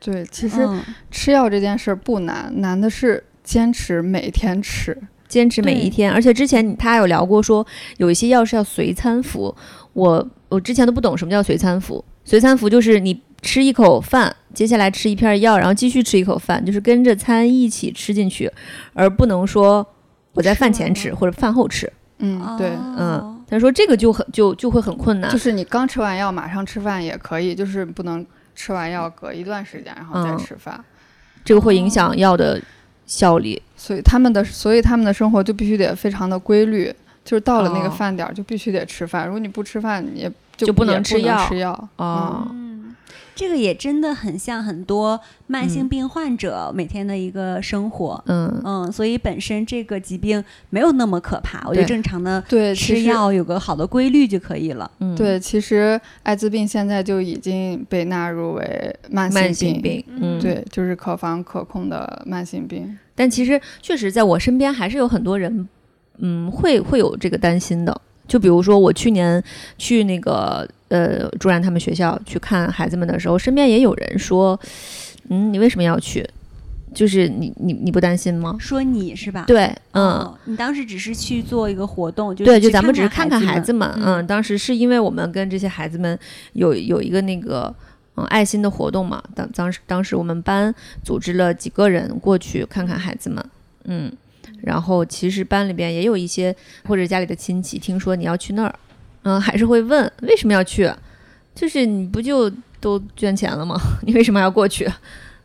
[0.00, 0.66] 对，其实
[1.10, 4.98] 吃药这件事不难，难的是坚持每天吃，
[5.28, 6.10] 坚持每一天。
[6.10, 7.66] 而且之前他有聊过，说
[7.98, 9.54] 有一些药是要随餐服。
[9.92, 12.02] 我我之前都不懂什么叫随餐服。
[12.24, 18.50] 随餐服就是你吃一口饭，接下来吃一片药，然后继续吃一口饭，就是跟着餐一起吃进去，
[18.94, 19.86] 而不能说
[20.32, 21.92] 我在饭前吃或者饭后吃。
[22.18, 25.30] 嗯，对，嗯，他说这个就很就就会很困难。
[25.30, 30.82] 就是你刚吃完药马上吃饭也可以，就是不能吃完药隔一段时间然后再吃饭，
[31.44, 32.58] 这个会影响药的
[33.04, 33.60] 效力。
[33.76, 36.90] 所以他们的所以他们的生活就必须得非常的规律，
[37.22, 40.32] 就是到了那个饭点儿就必须得吃饭，如果你不吃饭也。
[40.56, 42.46] 就不能吃药，吃药啊。
[42.50, 42.94] 嗯，
[43.34, 48.22] 这个也真的很像很多慢性病患者每天的一个生活。
[48.26, 54.90] 嗯嗯，所以本身这个疾病没有那么可怕，我觉得正常的对吃药有个好的规律就可以了。
[55.00, 60.04] 嗯，对，其实艾滋病现在就已经被纳入为慢性病。
[60.08, 62.96] 嗯，对，就是可防可控的慢性病。
[63.16, 65.68] 但其实确实在我身边还是有很多人，
[66.18, 68.00] 嗯，会会有这个担心的。
[68.26, 69.42] 就比如说，我去年
[69.76, 74.58] 去那个呃朱然他们学校去看孩子们的时候，身边也有人说
[75.28, 76.26] ：“嗯，你为什么要去？
[76.94, 79.44] 就是你你你不担心吗？”说你是吧？
[79.46, 83.90] 对，嗯，你当时只是去做一个活动，就对，就咱们只是看看孩子们。
[83.96, 86.18] 嗯，当时是因为我们跟这些孩子们
[86.54, 87.74] 有有一个那个
[88.16, 89.22] 嗯爱心的活动嘛。
[89.34, 93.44] 当当时当时我们班组织了几个人过去看看孩子们。
[93.84, 94.10] 嗯。
[94.64, 96.54] 然后其实班里边也有一些
[96.86, 98.74] 或者家里的亲戚，听说你要去那儿，
[99.22, 100.90] 嗯，还是会问为什么要去，
[101.54, 102.50] 就是你不就
[102.80, 103.78] 都捐钱了吗？
[104.06, 104.90] 你为什么要过去？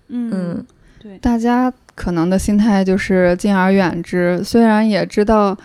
[0.08, 0.66] 嗯，
[1.00, 5.56] 对，大家可能的心态就是敬而远之，虽然也知道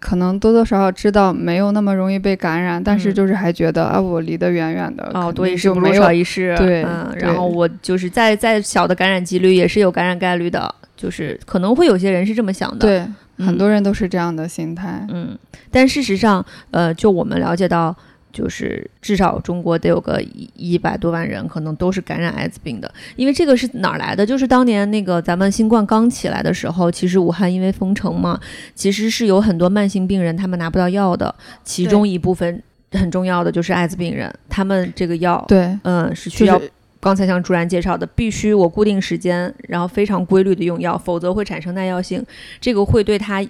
[0.00, 10.74] 可能多多少少知道没有那么容易被感染，但是就是还觉得啊，我离得远远的，哦，多一事不如少一事，对，嗯，然后我就是再再小的感染几率也是有感染概率的。
[10.96, 15.04] 就是可能会有些人是这么想的，对，很多人都是这样的心态。
[15.10, 15.36] 嗯，
[15.70, 17.94] 但事实上，呃，就我们了解到，
[18.32, 22.92] 就是至少中国得有个一一百多万人，可能都是感染艾滋病的。
[23.16, 24.24] 因为这个是哪儿来的？
[24.24, 28.38] 就是当年那个咱们新冠刚起来的时候，其实武汉因为封城嘛，
[28.74, 36.60] 其实是有很多慢性病人他们拿不到药的，其中一部分很重要的就是艾滋病人，他们这个药，对，嗯，是需要。
[37.02, 42.24] 刚才像朱然介绍的，必须我固定时间，然后非常规律的用药，否则会产生耐药性，
[42.60, 43.44] 这个会对他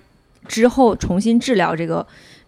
[0.49, 2.05] 之后重新治疗这个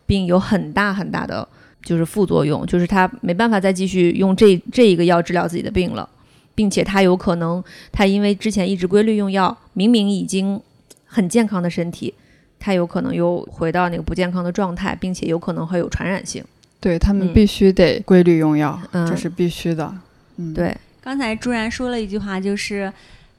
[0.07, 1.47] 病有很大很大的
[1.83, 6.09] 就是副作用，就是他没办法再继续用这这一个药治疗自己的病了，
[6.55, 7.63] 并且他有可能
[7.93, 10.59] 他因为之前一直规律用药，明明已经
[11.05, 12.15] 很健康的身体，
[12.59, 16.43] 他有可能又回到那个不健康的状态，并且有可能会有传染性。
[16.81, 17.35] 对他们嗯。
[17.35, 19.07] 必须得规律用药，嗯。
[19.07, 19.95] 这是必须的。
[20.37, 22.91] 嗯，对，刚才朱然说了一句话，就是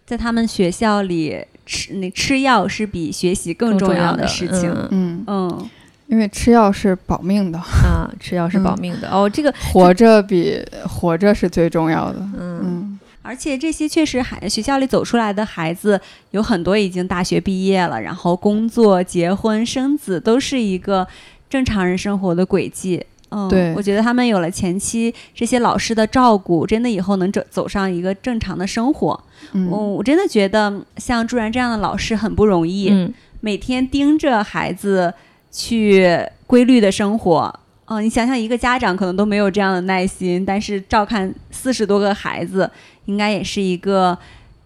[0.05, 4.69] 在他们学校里吃那吃药是比学习更重要的事情。
[4.91, 5.69] 嗯嗯，嗯，
[6.05, 9.27] 因为吃药是保命的，啊，吃药是保命的、哦。
[9.27, 12.19] 这个， 活着比活着是最重要的。
[12.37, 15.99] 嗯嗯，而且这些确实还学校里走出来的孩子
[16.29, 21.07] 有很多已经大学毕业了，然后工作、结婚、生子都是一个
[21.49, 23.03] 正常人生活的轨迹。
[23.29, 29.23] 嗯，对我觉得他们有了前期这些老师的照顾，真的以后能走走上一个正常的生活。
[29.53, 32.89] 嗯嗯，我真的觉得像朱然这样的老师很不容易。
[32.89, 35.13] 嗯，每天盯着孩子
[35.51, 37.59] 去规律的生活。
[37.87, 42.69] 哦，你想想，一个家长可能都没有这样的耐心，但是照看四十多个孩子，
[43.05, 44.17] 应该也是一个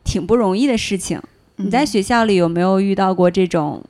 [0.06, 1.22] 挺不容易的事情。
[1.58, 3.84] 你在嗯学校里有没有遇到过这种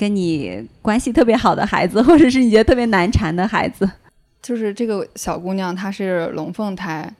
[0.00, 3.86] 跟你关系特别好的孩子， 或者是你觉得特别难缠的孩子？
[4.40, 7.12] 就是这个小姑娘，她是龙凤胎，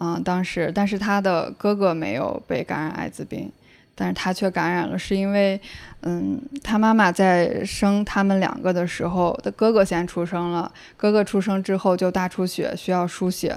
[0.00, 3.48] 嗯，当时，但是她的哥哥没有被感染艾滋病，
[3.94, 5.60] 但是她却感染了，是因为，
[6.02, 13.56] 嗯，她妈妈在生他们两个的时候，的哥哥先出生了，哥哥出生之后就大出血，需要输血，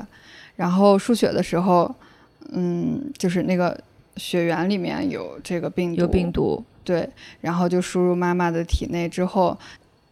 [0.57, 1.95] 然后输血的时候，
[2.51, 3.75] 嗯，就是那个
[4.17, 6.63] 血源里面有这个病毒，有病毒。
[6.89, 7.07] 对，
[7.41, 9.55] 然后就输入妈妈的体内之后，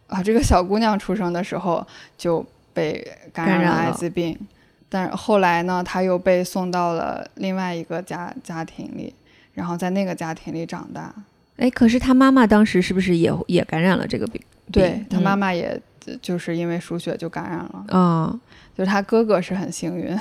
[0.06, 1.84] 啊，这个小姑娘出生的时候
[2.16, 4.38] 就被感染了艾滋病，
[4.88, 9.12] 但是后来呢，她又被送到了另外一个家家庭里，
[9.54, 11.12] 然后在那个家庭里长大。
[11.56, 14.40] 哎，可是她妈妈当时是不是也也感染了这个病？
[14.70, 15.80] 对她妈嗯妈也
[16.22, 18.40] 就是因为输血就感染了，啊、
[18.76, 20.16] 就是她哥哥是很幸运。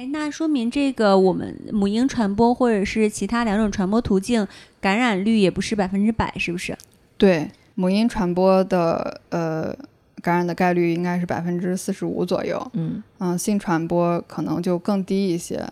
[0.00, 4.48] 哎，那说明这个我们母婴传播或者是其他两种传播途径
[4.80, 6.74] 感染率也不是百分之百，是不是？
[7.18, 9.76] 对，母婴传播的呃
[10.22, 12.70] 感染的概率应该是百分之四十五左右。
[12.72, 15.62] 嗯，嗯，性传播可能就更低一些，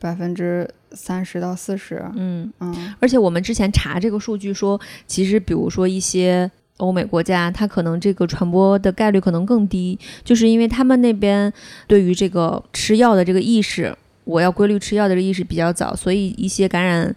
[0.00, 2.04] 百分之三十到四十。
[2.16, 6.50] 嗯，嗯而且我们之前查这个数据说，其实比如说一些
[6.82, 11.52] 欧美国家，它可能这个传播的概率可能更低，就是因为他们那边
[11.86, 17.14] 对于这个吃药的这个意识，我要规律吃药的这个意识比较早，所以一些感染。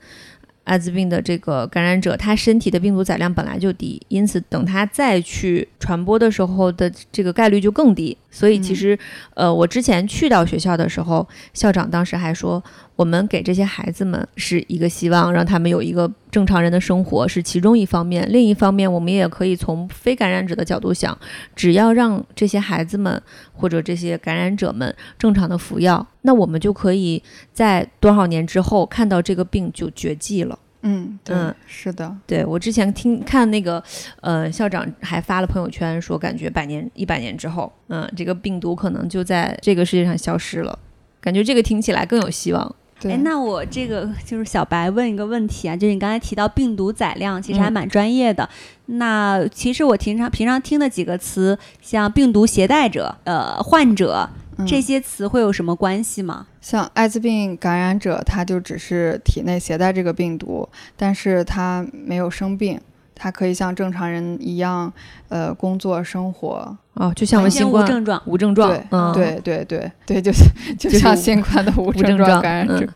[0.66, 8.18] 艾滋病的这个感染者，他身体的病毒载量本来就低，因此等他再去传播的时候的这个概率就更低。
[8.36, 9.00] 所以其嗯实，
[9.34, 12.62] 呃，我之前去到学校的时候，校长当时还说，
[12.98, 21.18] 我们给这些孩子们是一个希望，让他们有一个正常人的生活是其中一方面，另一方面，我们也可以从非感染者的角度想，
[21.56, 23.22] 只要让这些孩子们
[23.54, 30.60] 或者这些感染者们正常的服药，那我们就可以在多少年之后看到这个病就绝迹了。
[30.88, 33.84] 嗯，对，嗯是的，对我之前听看那个，
[34.22, 40.78] 呃，校长还发了朋友圈说，感觉百年一百年之后，嗯，这个病毒可能就在这个世界上消失了，
[41.20, 42.76] 感觉这个听起来更有希望。
[43.00, 43.14] 对。
[43.14, 48.48] 哎，那我这个就是小白问一个问题啊，就是你刚才提到病毒载量，其实还嗯蛮专业的。
[48.86, 56.48] 那其实我平常平常听的几个词，像病毒携带者、呃患者嗯这些词会有什么关系吗？
[56.62, 62.80] 像艾滋病感染者，他就只是体内携带这个病毒，但是他没有生病，
[63.14, 64.92] 他可以像正常人一样，
[65.30, 66.78] 呃，工作生活。
[66.94, 68.22] 哦，就像我们新冠无症状。
[68.26, 70.46] 无症状对，嗯，对对对对， 就是
[70.80, 72.86] 就像新冠的无无症状症状感染者。
[72.86, 72.90] 嗯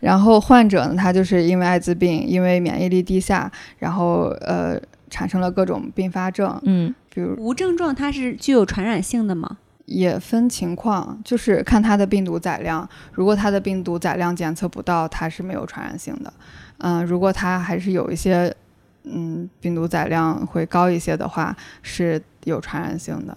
[0.00, 9.58] 然后患者呢，他就是因为艾滋病，因为免疫力低下，然后呃产生了各种并发症，嗯比如无症状它是具有传染性的吗？
[9.90, 12.88] 也分情况，就是看它的病毒载量。
[13.12, 16.32] 如果它的病毒载量检测不到，它是没有传染性的。
[16.78, 18.54] 嗯、如果它还是有一些
[19.02, 23.36] 嗯病毒载量会高一些的话，是有传染性的。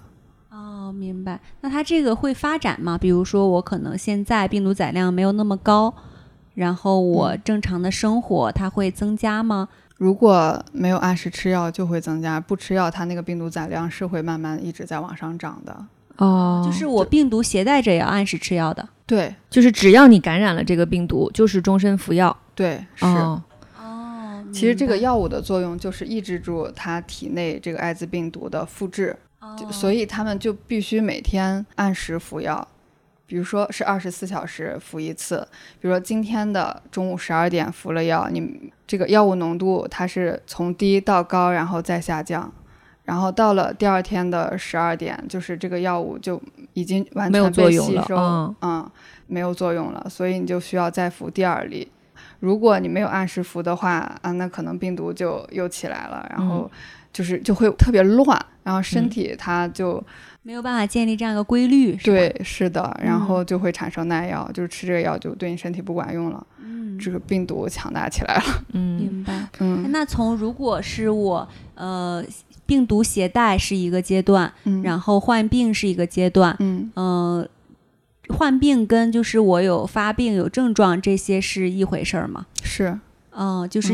[0.52, 1.40] 哦，明白。
[1.62, 3.00] 那它这个会发展吗？
[3.00, 5.92] 比如说，我可能现在病毒载量没有那么高，
[6.54, 9.68] 然后我嗯正常的生活，它会增加吗？
[9.98, 15.86] 如果没有按时吃药，就会增加；不吃药，它那个病毒载量是会慢慢一直在往上涨的。
[16.18, 18.88] 哦，就是我病毒携带者也要按时吃药的。
[19.06, 22.36] 对就是只要你感染了这个病毒，就是终身服药。
[22.56, 23.06] 对是。
[23.06, 23.44] 哦，
[23.78, 29.16] 哦，其实这个药物的作用就是抑制住它体内这个艾滋病毒的复制，
[29.60, 32.66] 就所以以他们就必须每天按时服药，
[33.26, 35.46] 比如说是二十四小时服一次。
[35.82, 42.52] 比如说今天的中午十二点服了药，你这个药物浓度它是从低到高，然后再下降，
[43.06, 46.42] 然后到了第二天的十二点，就是这个药物就
[46.74, 48.56] 已经完全被吸收，嗯。
[48.62, 48.92] 嗯，
[49.28, 51.90] 没有作用了，所以你就需要再服第二粒。
[52.40, 53.92] 如果你没有按时服的话，
[54.22, 56.70] 啊，那可能病毒就又起来了，然后
[57.12, 60.02] 就是就会特别乱，然后身体它就
[60.44, 61.96] 没有办法建立这样一个规律。
[61.96, 66.46] 对，是的，然后就会产生耐药，就是吃这个药就对你身体不管用了。
[66.62, 68.44] 嗯，这个病毒强大起来了。
[68.74, 69.50] 嗯，明白。
[69.60, 72.24] 嗯，那从如果是我呃
[72.66, 77.50] 病毒携带是一个阶段，然后患病是一个阶段，嗯嗯。
[78.30, 82.46] 患病跟就是我有发病有症状这些是一回事儿吗？
[82.64, 82.98] 是，
[83.32, 83.94] 嗯，就是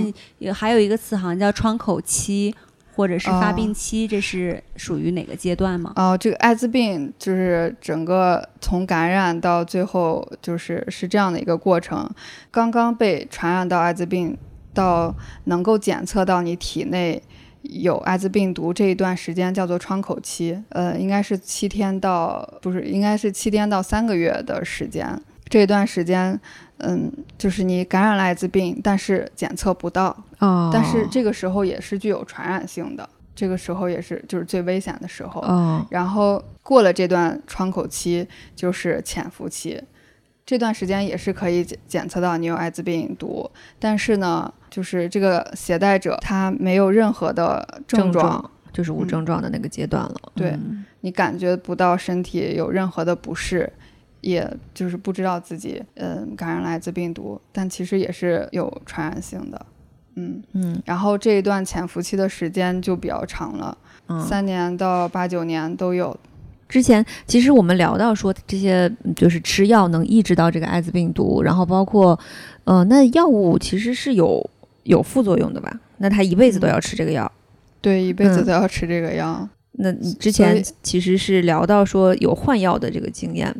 [0.53, 2.53] 还有一个词好像叫窗口期
[2.99, 5.93] 或者是发病期，这是属于哪个阶段吗？
[5.95, 12.09] 哦，这个艾滋病就是整个从感染到最后就是是这样的一个过程，
[12.51, 14.37] 刚刚被传染到艾滋病
[14.73, 17.23] 到能够检测到你体内。
[17.61, 25.17] 有艾滋病毒这一段时间叫做窗口期，呃，应该是七天到不是，应该是七天到三个月的时间。
[25.49, 26.39] 这段时间，
[26.77, 35.41] 嗯，就是你感染了艾滋病，但是检测不到，哦，但是这个时候也是具有传染性的，这个时候也是就是最危险的时候。
[35.41, 39.81] 哦，然后过了这段窗口期就是潜伏期。
[40.45, 43.47] 这段时间也是可以检检测到你有艾滋病毒，
[43.77, 50.15] 但是呢，就是这个携带者他没有任何的症状，就是无症状的那个阶段了。
[50.33, 50.57] 对
[51.01, 53.71] 你感觉不到身体有任何的不适，
[54.21, 59.65] 也就是不知道自己嗯感染了艾滋病毒，但其实也是有传染性的。
[60.15, 63.77] 嗯嗯，然后这一段潜伏期的时间就比较长了，
[64.27, 66.17] 三年到八九年都有。
[66.67, 72.19] 之前其实我们聊到说这些就是吃药能抑制到这个艾滋病毒，然后包括，
[72.65, 74.47] 呃，那药物其实是有
[74.83, 75.79] 有副作用的吧？
[75.97, 77.31] 那他一辈子都要吃这个药？
[77.81, 79.47] 对，一辈子都要吃这个药。
[79.71, 83.55] 那你之前其实是聊到说有换药的这个经验，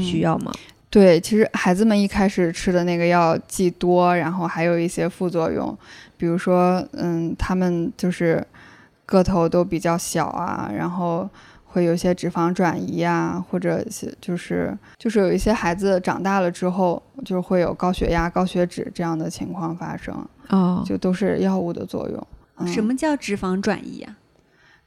[0.00, 0.52] 需要吗？
[0.90, 5.76] 对，其实孩子们一开始吃的那个药既多，然后还有一些副作用，
[6.16, 8.46] 比如说，嗯，他们就是
[9.06, 11.28] 个头都比较小啊，然后。
[11.70, 20.26] 会有一些脂肪转移啊，或者是就是就是有一些孩子长大了之后，就会有高血压、高血脂这样的情况发生。
[20.48, 22.66] 哦，就都是药物的作用。
[22.66, 24.16] 什么叫脂肪转移啊？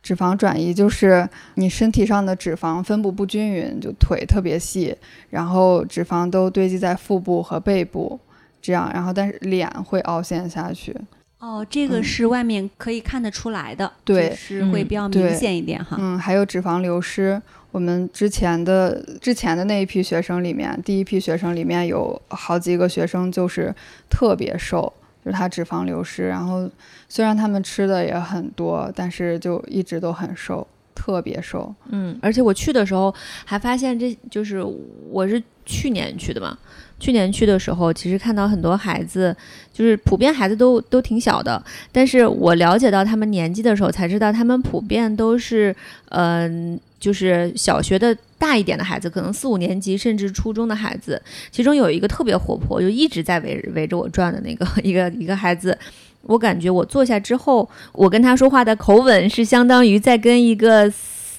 [0.02, 4.96] 脂肪转移就是你身体上的脂肪分布不均匀，就腿特别细，
[5.30, 8.20] 然后脂肪都堆积在腹部和背部，
[8.62, 10.96] 这样，然后但是脸会凹陷下去。
[11.40, 15.98] 哦，这个是外面可以看得出来的，对，是会比较明显一点哈。
[16.00, 17.42] 嗯，还有脂肪流失。
[17.72, 23.74] 我们之前的之前的那一批学生里面，第一批学生里面有好几个学生就是
[24.10, 24.92] 特别瘦，
[25.24, 26.28] 就是他脂肪流失。
[26.28, 26.70] 然后
[27.08, 31.74] 虽然他们吃的也很多，但是就一直都很瘦，特别瘦。
[31.90, 33.14] 嗯，而且我去的时候
[33.46, 34.64] 还发现，这就是
[35.10, 36.58] 我是去年去的嘛。
[37.00, 39.36] 去年去的时候，其实看到很多孩子，
[39.74, 41.60] 就是普遍孩子都都挺小的。
[41.92, 45.76] 但是我了解到他们年纪的时候，才知道他们普遍都是，
[46.10, 51.22] 嗯，就是小学的大一点的孩子，可能四五年级甚至初中的孩子。
[51.52, 55.78] 其中有一个特别活泼，就一直在围围着我转的那个 一个一个孩子，
[56.22, 60.90] 我感觉我坐下之后，我跟他说话的口吻是相当于在跟一个。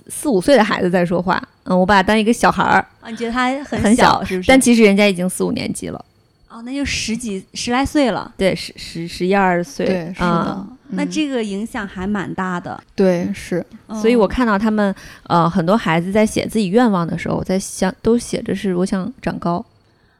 [0.05, 4.49] 四四五岁的孩子在说话，嗯，我把他当一个小孩儿啊，你觉得他很很小是不是？
[4.49, 6.05] 但其实人家已经四五年级了，
[6.49, 13.65] 哦，那就十几十来岁了，对，十十十一二岁，对，是的，那这个影响还蛮大的，对，是，
[14.01, 19.65] 所以我看到他们呃很多孩子在写自己愿望的时候，在想都写着是我想长高，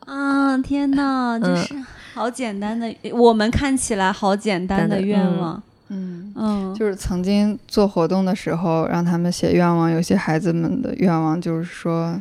[0.07, 1.75] 啊，天哪，就是
[2.15, 5.63] 好简单的，我们看起来好简单的愿望。
[5.89, 6.21] 嗯。
[6.35, 9.91] 嗯，就是曾经做活动的时候，让他们写愿望。
[9.91, 12.19] 有些孩子们的愿望就是说，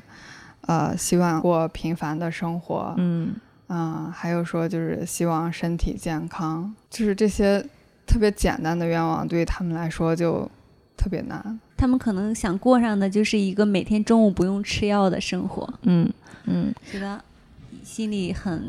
[0.68, 2.94] 呃，希望过平凡的生活。
[2.98, 3.34] 嗯。
[3.70, 6.76] 嗯，还有说就是希望身体健康。
[6.90, 7.66] 就是这些
[8.12, 10.50] 特别简单的愿望，对于他们来说就
[10.98, 11.60] 特别难。
[11.78, 15.74] 他们可能想过上的就是一个每天中午不用吃药的生活。
[15.84, 16.12] 嗯
[16.46, 17.24] 嗯，觉得
[17.84, 18.62] 心里很。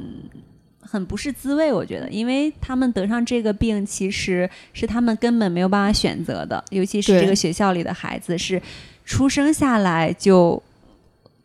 [0.84, 6.62] 很不是滋味，我觉得，因为他们得上这个病，其实是他们根本没有办法选择的。
[6.70, 8.61] 尤其是这个学校里的孩子，是
[9.07, 10.61] 出生下来就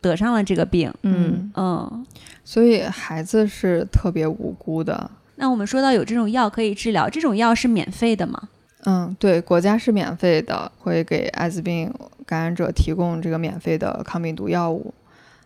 [0.02, 0.92] 得上了这个病。
[1.02, 2.06] 嗯嗯，
[2.44, 5.08] 所以孩子是特别无辜的。
[5.38, 8.48] 那我们说到有这种药可以治疗，这种药是免费的吗？
[8.84, 11.92] 嗯，对，国家是免费的，会给艾滋病
[12.26, 14.92] 感染者提供这个免费的抗病毒药物。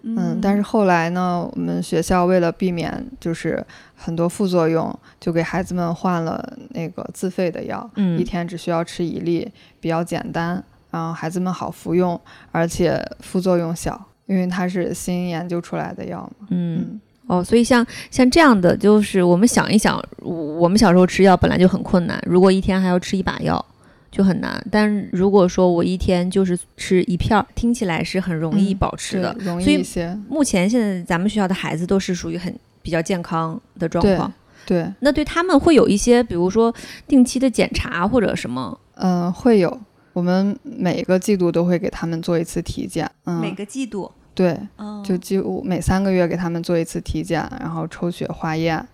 [0.05, 3.65] 嗯，但是后来呢，我们学校为了避免就是
[3.95, 7.89] 很多副作用，就给孩子们换了那个自费的药，
[8.19, 12.21] 一天只需要吃一粒，比较简单，然后孩子们好服用，
[12.51, 16.49] 而且副作用小，因为它是新研究出来的药嘛。
[16.51, 17.01] 嗯，
[17.33, 23.65] 哦，所以像像这样的，就是我们想一想，我们小时候吃药本来就很困难，如果一天还要吃一把药，
[24.11, 24.63] 就很难。
[24.71, 30.15] 但如果说我一天就是吃一片儿，听起来是很容易保持的，容易一些。
[30.29, 34.31] 目前现在咱们学校的孩子都是属于很比较健康的状况。
[34.67, 36.73] 对，那对他们会有一些，比如说
[37.09, 38.79] 定期的检查或者什么？
[38.97, 39.81] 嗯，会有。
[40.13, 43.11] 我们每个季度都会给他们做一次体检。
[43.25, 44.11] 嗯，每个季度。
[44.35, 44.59] 对，
[45.05, 48.87] 就几乎每三个月给他们做一次体检，然后抽血化验，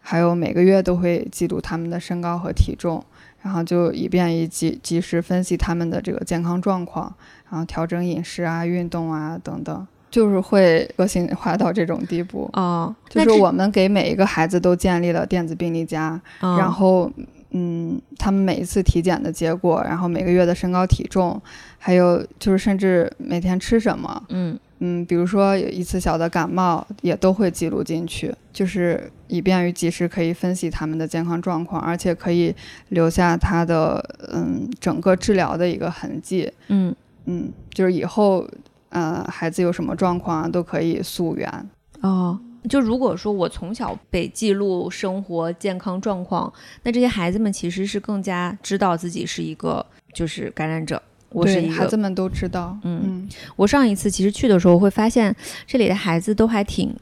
[0.00, 3.04] 还有每个月都会记录他们的身高和体重，
[3.42, 7.14] 然后就以便于及及时分析他们的这个健康状况，
[7.50, 9.86] 然后调整饮食啊、运动啊等等。
[10.10, 17.12] 就是会个性化到这种地步哦，就是我们给每一个孩子都建立了电子病历夹，然后
[17.50, 21.38] 嗯，他们每一次体检的结果，然后每个月的身高体重，
[21.76, 32.54] 还有就是甚至每天吃什么，嗯嗯，比如说有一次小的感冒也都会记录进去，就是以便于及时可以分析他们的健康状况，而且可以
[32.90, 34.02] 留下他的
[34.32, 36.94] 嗯整个治疗的一个痕迹，嗯
[37.26, 38.46] 嗯，就是以后。
[38.90, 41.70] 呃，孩子有什么状况啊都可以溯源
[42.00, 42.40] 哦。
[42.70, 46.50] 就如果说我从小被记录生活健康状况，
[46.82, 51.02] 那这些孩子们其实是更加知道自己是一个就是感染者。
[51.30, 52.78] 我是一个孩子们都知道。
[52.82, 55.34] 嗯，我上一次其实去的时候会发现，
[55.66, 56.94] 这里的孩子都还挺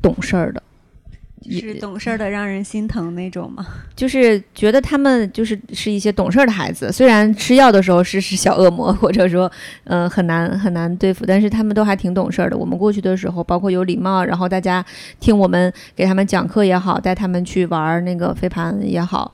[0.00, 0.62] 懂事儿的。
[1.50, 3.66] 是懂事儿的，让人心疼那种吗？
[3.96, 9.50] 就是觉得他们就是是一些懂事儿的孩子，虽然吃药的时候是是小恶魔，或者说，
[9.84, 12.56] 嗯，很难很难对付，但是他们都还挺懂事儿的。
[12.56, 14.84] 我们过去的时候，包括有礼貌，然后大家
[15.18, 19.32] 听我们给他们讲课也好，带他们去玩那个飞盘也好，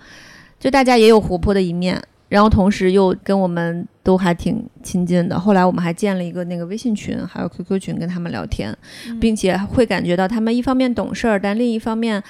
[0.61, 2.01] 就大家也有活泼的一面。
[2.29, 5.39] 然后同时又跟我们都还挺亲近的。
[5.39, 8.77] 后来我们还建了一个那个微信群，还有 QQ 群，跟他们聊天，
[9.21, 12.23] 并且会感觉到他们一方面懂事儿，但另一方面，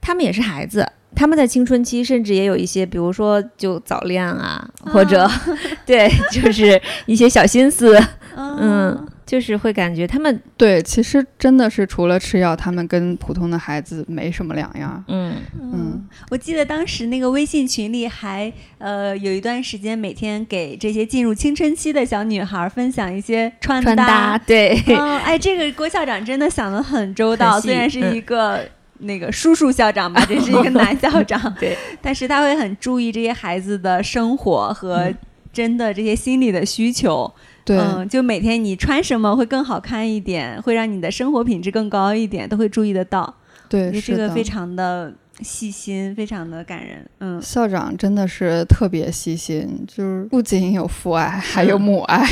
[0.00, 0.86] 他们也是孩子。
[1.14, 5.26] 他们在青春期甚至也有一些，比如说就早恋啊，或者
[5.86, 7.98] 对，就是一些小心思，
[8.36, 9.05] 嗯。
[9.26, 15.04] 就是会感觉他们对，其实真的是除了吃药，他们跟普通的孩子没什么两样。
[15.08, 15.34] 嗯。
[15.60, 24.38] 嗯，我记得当时那个微信群里还呃有一段时间，每天给这些进入青春期的小女孩分享一些穿搭。
[24.38, 28.64] 对，哦哎，这个郭校长真的想的很周到，虽然是一个
[29.00, 35.12] 那个叔叔校长吧， 这是一个男校长， 对，但是他会很注意这些孩子的生活和
[35.52, 37.32] 真的这些心理的需求。
[37.66, 43.34] 对，就每天你穿什么会更好看一点，会让你的生活品质更高一点，都会注意得到。
[43.68, 47.06] 对，这个非常的细心，非常的感人。
[47.18, 52.26] 嗯，校长真的是特别细心，就是不仅有父爱，还有母爱。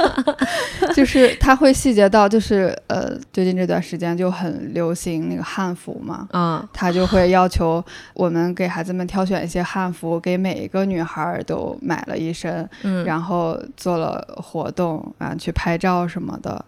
[0.94, 16.64] 就是他会细节到，就是呃，最近这段时间就很流行那个汉服嘛，嗯，他就会要求我们给孩子们挑选一些汉服，给每一个女孩都买了一身，嗯，然后做了活动啊，去拍照什么的，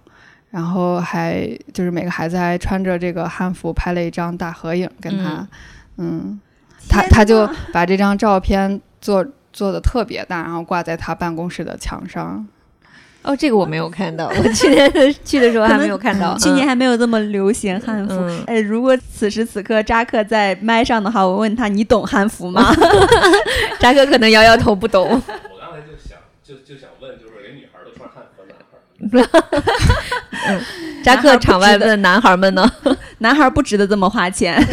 [0.51, 5.47] 然后还就是每个孩子还穿着这个汉服拍了一张大合影，跟他，
[5.99, 6.41] 嗯，
[6.89, 12.47] 他他就把这张照片做做的特别大，然后挂在他办公室的墙上。
[13.23, 14.29] 哦，这个我没有看到。
[14.29, 14.91] 我去年
[15.25, 18.15] 去的时候还没有看到，去年还没有这么流行汉服。
[18.47, 22.73] 哎，如果此时此刻扎克在麦上的话，我问他：“你懂汉服吗？”
[23.81, 25.05] 扎克可能摇摇头，不懂。
[25.05, 25.21] 我
[25.61, 28.79] 刚才就想，就就想问，就是连女孩都穿汉服，男孩？
[30.49, 30.61] 嗯，
[31.03, 32.71] 扎克场外问男孩们呢？
[33.19, 34.57] 男孩不值得这么花钱。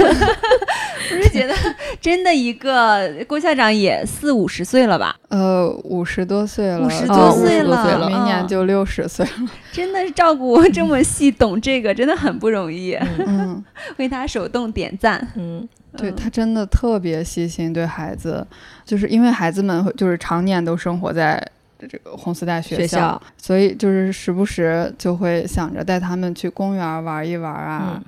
[1.11, 1.53] 我是觉得，
[2.01, 5.15] 真的一个郭校长也四五十岁了吧？
[5.29, 9.31] 呃，五十多岁了，五十多岁了，明年就六十岁了。
[9.71, 12.97] 真的是照顾这么细，懂这个真的很不容易。
[13.19, 13.63] 嗯，
[13.97, 15.25] 为他手动点赞。
[15.35, 18.45] 嗯，对他真的特别细心，对孩子，
[18.83, 21.41] 就是因为孩子们就是常年都生活在
[21.79, 28.03] 这个红丝带学校，所以就是时不时就会想着带他们去公园玩一玩啊。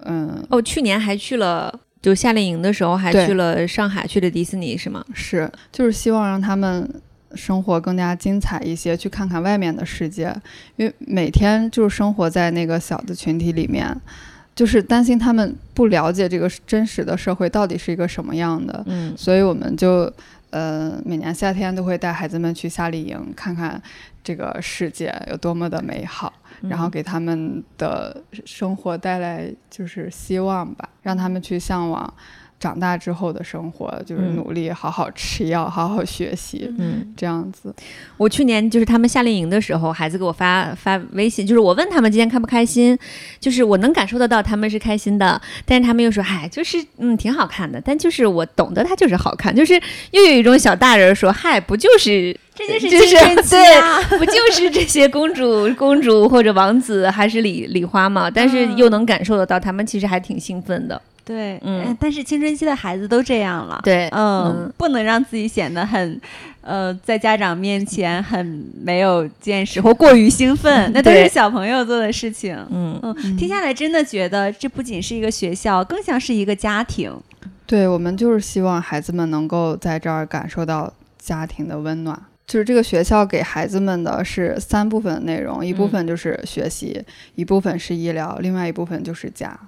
[0.00, 1.80] 嗯，哦，去年还去了。
[2.02, 5.04] 就夏令营的时候还去了上海，去了迪士尼是吗？
[5.12, 6.88] 是，就是希望让他们
[7.34, 10.32] 生活更加精彩一些，去看看外面的世界。
[10.76, 13.92] 因为每天就是生活在那个小的群体里面，
[14.54, 18.84] 就是担心他们不了解这个真实的社会到底是一个什么样的。
[18.86, 20.12] 嗯，所以我们就
[20.56, 23.80] 呃每年夏天都会带孩子们去夏令营，看看
[24.24, 26.32] 这个世界有多么的美好。
[26.62, 32.14] 然后给他们的生活带来就是希望吧，让他们去向往，
[32.58, 37.74] 长大之后的生活，就是嗯努力好好吃药，好好学习，嗯，这样子。
[38.16, 42.98] 我去年就是他们夏令营的时候，孩子给我发发微信，就是我问他们今天开不开心，
[43.38, 49.74] 就是我能感受得到他们是开心的，但是他们又说，嗨，就是嗯挺好看的，但就是我懂得它就是好看，就是
[50.12, 54.00] 又有一种小大人说，嗨，不就是这就是就是青春期啊！
[54.18, 58.30] 不就是这些公主、公主或者王子还是李李花嘛？
[58.30, 63.80] 但是又能感受得到他们其实还挺兴奋的，对，嗯哎但是青春期的孩子都这样了。
[63.82, 66.20] 对，嗯，不能让自己显得很，
[66.60, 72.56] 呃，在家长面前很没有见识或过于兴奋， 那都是小朋友做的事情。
[72.70, 77.12] 嗯嗯，听下来真的觉得这不仅是一个学校，更像是一个家庭。
[77.66, 82.16] 对我们就是希望孩子们能够在这儿感受到家庭的温暖。
[82.46, 87.04] 就是这个学校给孩子们的是三部分内容，一部分就是学习，
[87.34, 89.58] 一部分是医疗，另外一部分就是家。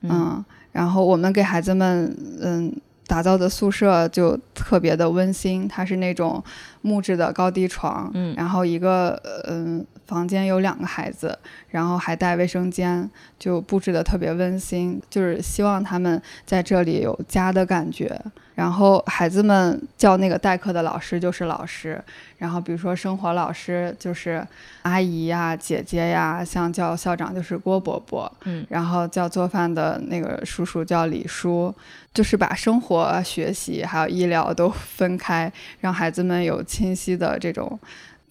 [0.00, 0.42] 嗯，
[0.74, 2.74] 然后我们给孩子们嗯
[3.06, 6.42] 打造的宿舍就特别的温馨，它是那种
[6.84, 9.18] 木质的高低床，嗯然后一个
[9.48, 11.36] 嗯房间有两个孩子，
[11.70, 18.20] 然后还带卫生间，就布置的特别温馨，就是希望他们在这里有家的感觉。
[18.54, 22.00] 然后孩子们叫那个代课的老师就是老师，
[22.38, 24.46] 然后比如说生活老师就是
[24.82, 31.74] 阿姨呀、姐姐呀，像叫校长就是郭伯伯，嗯，然后叫做饭的那个叔叔叫李叔，
[32.12, 37.78] 就是把生活、学习还有医疗都分开，让孩子们有清晰的这种，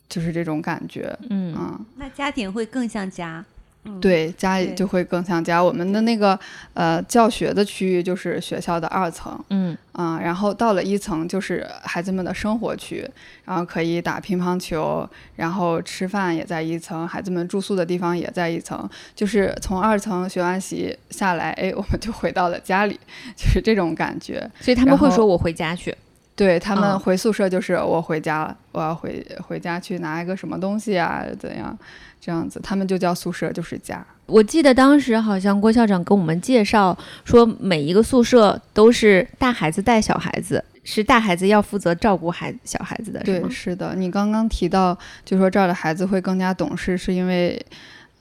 [0.10, 1.86] 就是这种感觉，嗯嗯。
[1.96, 3.46] 那家庭会更像家。
[3.86, 5.62] 嗯，对，家里就会更像家。
[5.62, 6.40] 我们的那个
[6.74, 13.06] 呃教学的区域就是学校的二层，嗯嗯，然后到了一层就是孩子们的生活区，
[13.44, 18.90] 然后可以打乒乓球，然后吃饭也在一层，孩子们住宿的地方也在一层。
[19.14, 22.98] 就是从二层学完习下来，哎，我们就回到了家里，
[23.36, 24.50] 就是这种感觉。
[24.62, 25.94] 所以他们会说我回家去，
[26.36, 31.78] 对他们嗯回宿舍就是我回家了，我要回回家去拿一个什么东西啊，怎样
[32.20, 34.06] 这样子，他们就叫宿舍就是家。
[34.26, 43.94] 我记得当时好像郭校长跟我们介绍说，每一个宿舍都是大孩子带小孩子，是大孩子要负责照顾孩小孩子的，是对，是的。
[43.96, 47.64] 你刚刚提到，就说这儿的孩子会更加懂事，是因为，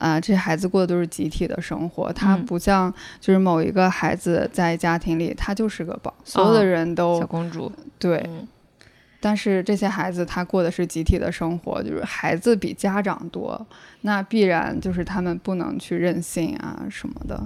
[0.03, 8.17] 啊、这些孩子过的都是集体的生活，他嗯不像就是某一个孩子在家庭里，他就是个宝，所有哦的人都、小公主，对。
[8.27, 8.47] 嗯
[9.25, 13.65] 但是这些孩子他过的是集体的生活，就是孩子比家长多，
[14.01, 17.41] 那必然就是他们不能去任性啊什么的，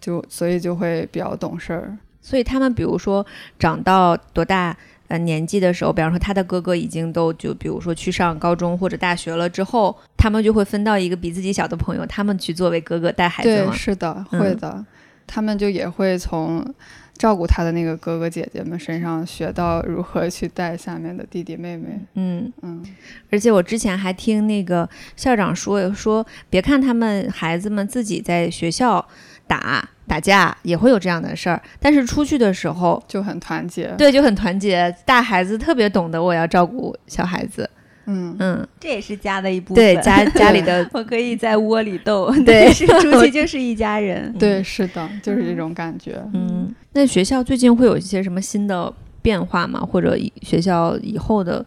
[0.00, 1.98] 就所以就会比较懂事儿。
[2.22, 3.26] 所以他们比如说
[3.58, 4.74] 长到多大
[5.10, 14.86] 呃年纪的时候，比方说他的哥哥已经都就比如说去上高中或者大学了之后，他们就会分到一个比自己小的朋友，他们去作为哥哥带孩子对，是的，嗯会的。
[15.26, 16.74] 他们就也会从
[17.16, 22.00] 照顾他的那个哥哥姐姐们身上学到如何去带下面的弟弟妹妹。
[22.14, 22.84] 嗯，嗯，
[23.30, 29.06] 而且我之前还听那个校长说说，别看他们孩子们自己在学校
[29.46, 33.86] 打打架也会有这样的事儿，但是出去的时候，就很团结。
[33.96, 34.92] 对就很团结。
[35.04, 37.70] 大孩子特别懂得我要照顾小孩子，
[38.06, 39.76] 嗯，嗯，这也是家的一部分。
[39.76, 44.34] 对家家里的 我可以在窝里斗， 对是出去就是一家人。
[44.36, 46.20] 对，是的，就是这种感觉。
[46.34, 48.92] 嗯，那学校最近会有一些什么新的
[49.22, 49.78] 变化吗？
[49.78, 51.64] 或者学校以后的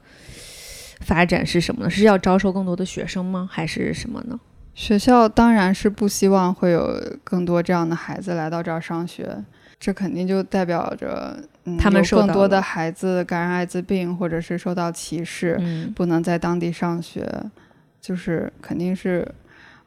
[0.99, 1.89] 发展是什么呢？
[1.89, 3.47] 是要招收更多的学生吗？
[3.49, 4.37] 还是什么呢？
[4.75, 9.43] 学校当然是不希望会有更多这样的孩子来到这儿上学，
[9.79, 17.31] 这肯定就代表着，嗯，他们受更多的孩子感染艾滋病，或者是受到歧视，嗯不能在当地上学，
[18.01, 19.27] 就是肯定是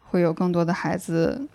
[0.01, 1.47] 会有更多的孩子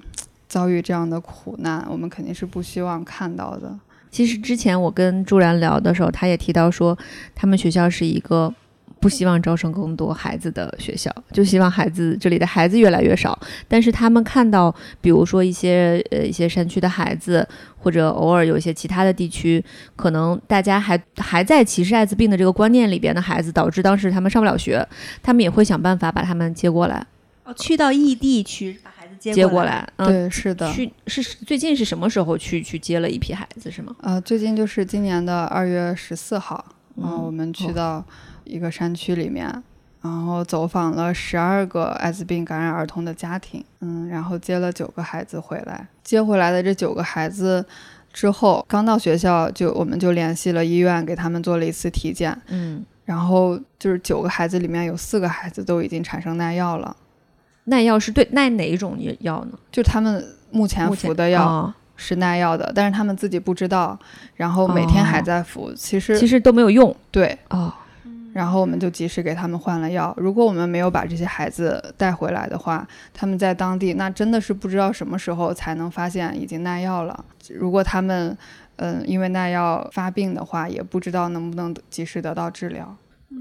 [0.47, 3.79] 遭遇这样的苦难，我们肯定是不希望看到的。
[4.11, 6.97] 其实之前我跟朱然聊的时候，他也提到说，
[7.33, 8.53] 他们学校是一个
[9.01, 13.37] 不希望招生更多孩子的学校，就希望孩子这里的孩子越来越少。
[13.67, 17.45] 但是他们看到，比如说一些呃一些山区的孩子，
[17.79, 19.63] 或者偶尔有一些其他的地区，
[19.95, 24.87] 可能大家还还在歧视艾滋病的这个观念里边的孩子，导致当时他们上不了学，
[25.23, 27.03] 他们也会想办法把他们接过来，
[27.43, 29.87] 哦，去到异地去把孩子接接过过来。
[29.95, 30.71] 嗯，对，是的。
[30.71, 33.95] 去是最近是什么时候去去接了一批孩子是吗？
[34.01, 36.63] 呃，最近就是今年的二月十四号，
[36.97, 38.05] 嗯啊，我们去哦到
[38.43, 39.45] 一个山区里面，
[40.01, 45.87] 然后走访了十二个艾滋病感染儿童的家庭，嗯，然后接了九个孩子回来。
[46.03, 47.63] 接回来的这九个孩子
[48.11, 56.95] 之后，刚到学校就我们就联系了医院，给他们做了一次体检，嗯，然后就是九个孩子里面有四个孩子都已经产生耐药了，
[57.65, 59.57] 耐药是对耐哪一种药呢？
[59.71, 63.97] 就他们目前服的药哦是耐药的，但是他们自己不知道，
[64.35, 67.71] 然后每天还在服，其实其实都没有用对，哦。
[68.33, 70.13] 然后我们就及时给他们换了药。
[70.17, 77.25] 如果我们没有把这些孩子带回来的话，他们在当地那真的是不知道什么时候才能发现已经耐药了。
[77.53, 78.37] 如果他们
[78.77, 82.95] 嗯因为耐药发病的话，也不知道能不能及时得到治疗。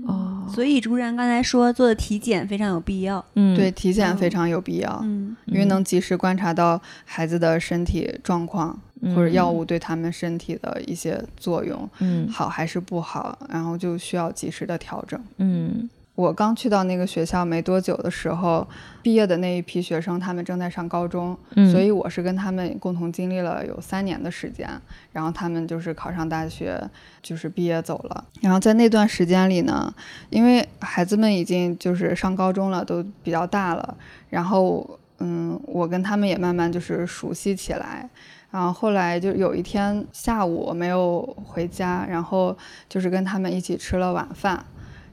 [0.07, 3.24] 哦，所以朱然刚才说做的体检非常有必要。
[3.34, 8.78] 嗯，对，体检非常有必要，嗯因为能及时观察到孩子的身体状况。
[9.14, 15.20] 或者药物对他们身体的一些作用，嗯好还是不好，然后就需要及时的调整。
[15.38, 18.66] 嗯我刚去到那个学校没多久的时候，
[19.01, 24.68] 毕业的那一批学生，他们正在上高中，嗯，所以我是跟他们共同经历了有三年的时间。
[25.12, 26.78] 然后他们就是考上大学，
[27.22, 28.22] 就是毕业走了。
[28.42, 29.90] 然后在那段时间里呢，
[30.28, 33.96] 因为孩子们已经就是上高中了，都比较大了，
[34.28, 38.11] 然后嗯，我跟他们也慢慢就是熟悉起来。
[38.51, 42.57] 然后后来就有一天下午我没有回家，然后
[42.88, 44.64] 就是跟他们一起吃了晚饭，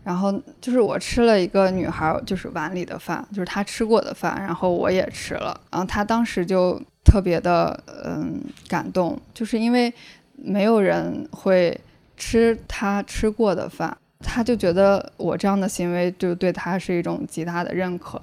[0.04, 9.94] 然后就是我吃了一个女孩就是碗里的饭，就是她吃过的饭，然后我也吃了，然后她当时就特别的嗯感动，就是因为
[10.36, 11.80] 没有人会
[12.16, 18.20] 吃她吃过的饭，她就觉得我这样的行为就对她是一种极大的认可。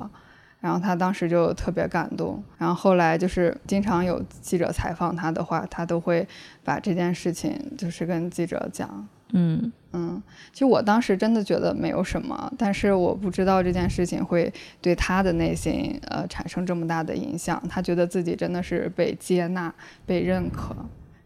[0.64, 6.26] 然后他当时就特别感动，然后后来就是经常有记者采访他的话，他都会
[6.64, 9.06] 把这件事情就是跟记者讲。
[9.34, 10.22] 嗯嗯，
[10.54, 14.50] 其实我当时真的觉得没有什么，但是我不知道这件事情会
[14.80, 17.62] 对他的内心呃产生这么大的影响。
[17.68, 19.74] 他觉得自己真的是被接纳、
[20.06, 20.74] 被认可，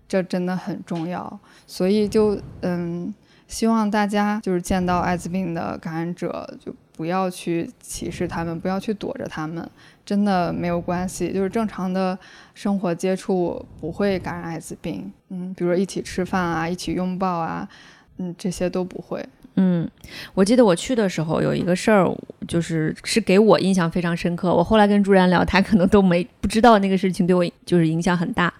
[0.08, 1.38] 这真的很重要。
[1.64, 3.14] 所以就嗯，
[3.46, 6.74] 希望大家就是见到艾滋病的感染者就。
[6.98, 9.70] 不要去歧视他们，不要去躲着他们，
[10.04, 11.32] 真的没有关系。
[11.32, 12.18] 就是正常的
[12.54, 15.12] 生活接触不会感染艾滋病。
[15.28, 17.68] 嗯，比如说一起吃饭啊，一起拥抱啊，
[18.16, 19.24] 嗯，这些都不会。
[19.54, 19.88] 嗯，
[20.34, 22.12] 我记得我去的时候有一个事儿，
[22.48, 24.52] 就是是给我印象非常深刻。
[24.52, 28.52] 我后来跟朱然聊，他可能都没不知道那个事情对我就是影响很大。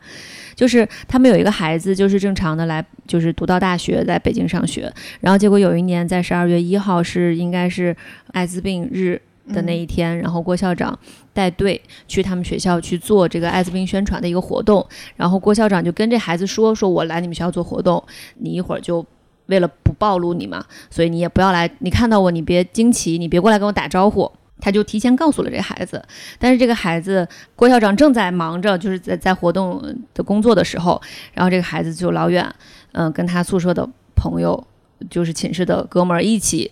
[0.58, 4.92] 就是他们有一个孩子，就是正常的来，就是读到大学，在北京上学。
[5.20, 7.96] 然后结果有一年在十二月一号是应该是
[8.32, 9.22] 艾滋病日
[9.54, 10.98] 的那一天，然后郭校长
[11.32, 14.84] 带队去他们学校去做这个艾滋病宣传的一个活动。
[15.14, 18.02] 然后郭校长就跟这孩子说：“说我来你们学校做活动，
[18.38, 19.06] 你一会儿就
[19.46, 21.70] 为了不暴露你嘛，所以你也不要来。
[21.78, 24.28] 你看到我，你别惊奇，你别过来跟我打招呼。”
[24.60, 26.02] 他就提前告诉了这孩子，
[26.38, 29.82] 但是这个孩子郭校长正在忙着，就是在在活动
[30.14, 31.00] 的工作的时候，
[31.32, 32.52] 然后这个孩子就老远，
[32.92, 34.66] 嗯，跟他宿舍的朋友，
[35.08, 36.70] 就是寝室的哥们儿一起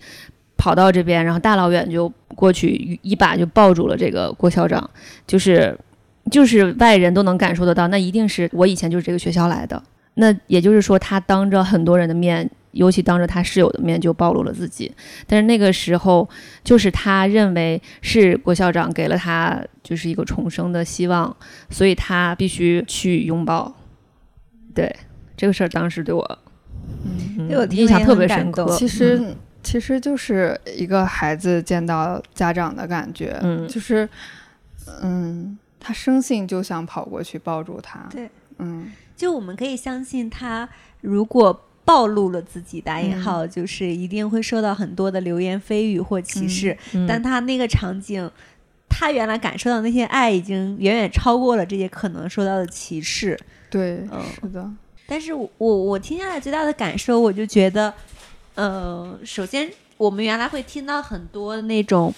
[0.56, 4.90] 跑到这边，然后大老远就过去一把就抱住了这个郭校长，
[5.26, 5.78] 就是
[6.30, 9.82] 就是外人都能感受得到，那一定是我以前就是这个学校来的，
[10.14, 12.50] 那也就是说他当着很多人的面。
[12.76, 14.94] 尤其当着他室友的面就暴露了自己，
[15.26, 16.28] 但是那个时候
[16.62, 21.34] 就是他认为是郭校长给了他就是一个重生的希望，
[21.70, 23.74] 所以他必须去拥抱。
[24.74, 24.94] 对
[25.36, 26.38] 这个事儿，当时对我，
[27.04, 28.66] 嗯，对我印象特别深刻。
[28.76, 34.06] 其实其实就是一个孩子见到家长的感觉，嗯，就是
[35.00, 38.06] 嗯，他生性就想跑过去抱住他。
[38.10, 40.68] 对，嗯，就我们可以相信他
[41.00, 41.62] 如果。
[41.86, 46.76] 暴露了自己，打引号就是一定会受到很多的流言蜚语或歧视。
[47.06, 48.28] 但他那个场景，
[48.88, 53.38] 他原来感受到那些爱，已经远远超过了这些可能受到的歧视。
[53.70, 54.04] 对，
[54.40, 54.68] 是的。
[55.06, 57.94] 但是我我听下来最大的感受，我就觉得，
[58.56, 62.12] 呃，首先我们原来会听到很多那种，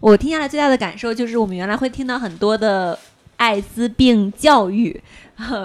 [0.00, 2.98] 我听下来最大的感受就是，我们原来会听到很多的
[3.36, 4.98] 艾滋病教育，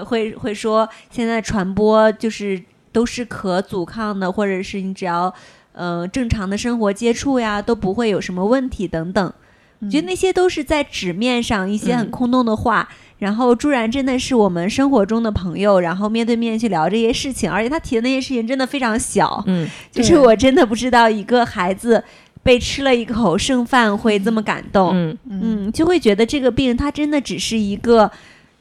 [0.04, 2.62] 会会说现在传播就是。
[2.96, 5.34] 都是可阻抗的，或者是你只要，
[5.72, 9.32] 呃，正常的生活接触呀，都不会有什么问题等等。
[9.80, 12.88] 我觉得那些都是在纸面上一些很空洞的话。
[13.18, 19.44] 然后朱然真的是我们生活中的朋友，然后面对面去聊这些事情，而且他提的那些事情真的非常小。
[19.46, 22.02] 嗯，就是我真的不知道一个孩子
[22.42, 24.92] 被吃了一口剩饭会这么感动。
[24.94, 28.10] 嗯嗯，就会觉得这个病它真的只是一个。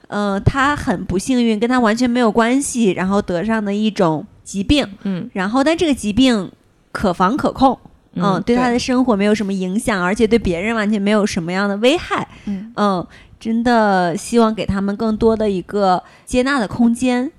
[0.08, 4.88] 嗯，他很不幸运，跟他完全没有关系，然后得上的一种疾病。
[5.04, 6.52] 嗯，然后但这个疾病
[6.92, 7.78] 可防可控，
[8.14, 12.28] 嗯，对他的生活没有什么影响，而且对别人完全没有什么样的危害。
[12.46, 13.08] 嗯嗯，
[13.40, 17.32] 真的希望给他们更多的一个接纳的空间。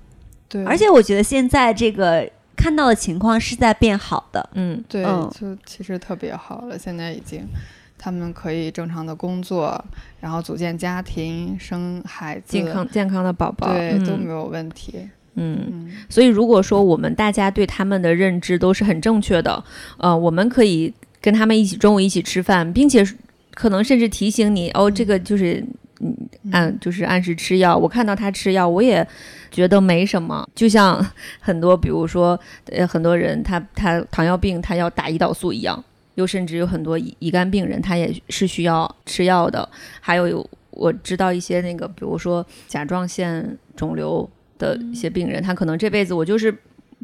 [0.49, 4.49] 对，而且我觉得现在这个看到的情况是在变好的。
[4.53, 7.47] 嗯，对，就其实特别好了，现在已经。
[8.07, 9.83] 他们可以正常的工作，
[10.21, 15.09] 然后组建家庭、生孩子，健康健康的宝宝，对都没有问题。
[15.35, 19.61] 嗯，所以如果说我们大家对他们的认知都是很正确的，
[19.97, 23.05] 呃，我们可以跟他们一起中午一起吃饭，并且
[23.53, 25.61] 可能甚至提醒你哦，这个就是
[25.99, 26.15] 嗯
[26.53, 27.77] 按就是按时吃药。
[27.77, 29.05] 我看到他吃药，我也
[29.51, 30.47] 觉得没什么。
[30.55, 31.05] 就像
[31.41, 32.39] 很多比如说
[32.71, 35.83] 呃很多人他他糖尿病他要打胰岛素一样，
[36.17, 39.67] 又甚至有很多乙肝病人他也是需要吃药的。
[39.99, 44.29] 还有有我知道一些那个比如说甲状腺肿瘤。
[44.59, 46.51] 的一些病人，他可能这辈子我就是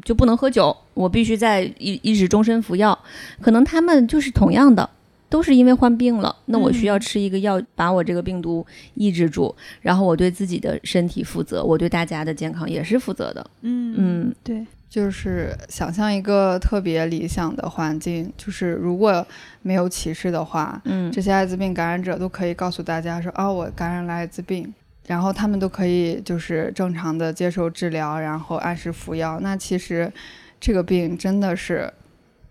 [0.04, 2.98] 就不能喝酒，我必须在一一直终身服药。
[3.40, 4.90] 可能他们就是同样的，
[5.28, 8.64] 都是因为患病了，那我需要吃一个药，把我这个病毒
[8.94, 13.44] 抑制住，然后我对自己的身体负责，我对大家的健康也是负责的。
[13.62, 19.26] 嗯嗯，对，就是想象一个特别理想的环境，就是如果
[19.62, 24.72] 没有歧视的话，嗯，这些艾滋病感染者都可以告诉大家说啊，我感染了艾滋病。
[25.06, 29.38] 然后他们都可以就是正常的接受治疗，然后按时服药。
[29.42, 30.10] 那其实
[30.58, 31.92] 这个病真的是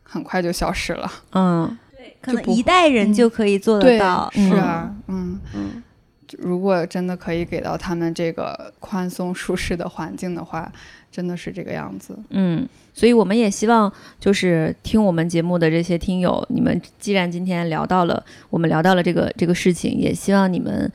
[0.04, 1.12] 很快就消失了。
[1.32, 4.30] 嗯，对，可能一代人就可以做得到。
[4.34, 5.84] 是啊，嗯嗯。
[6.40, 10.70] 如果真的可以给到他们这个宽松舒适的环境的话，
[11.12, 12.18] 真的是这个样子。
[12.32, 20.92] 嗯，所以我们也希望就是听我们节目的这些听友，你们既然今天聊到了，我们聊到了这个这个事情，也希望你们。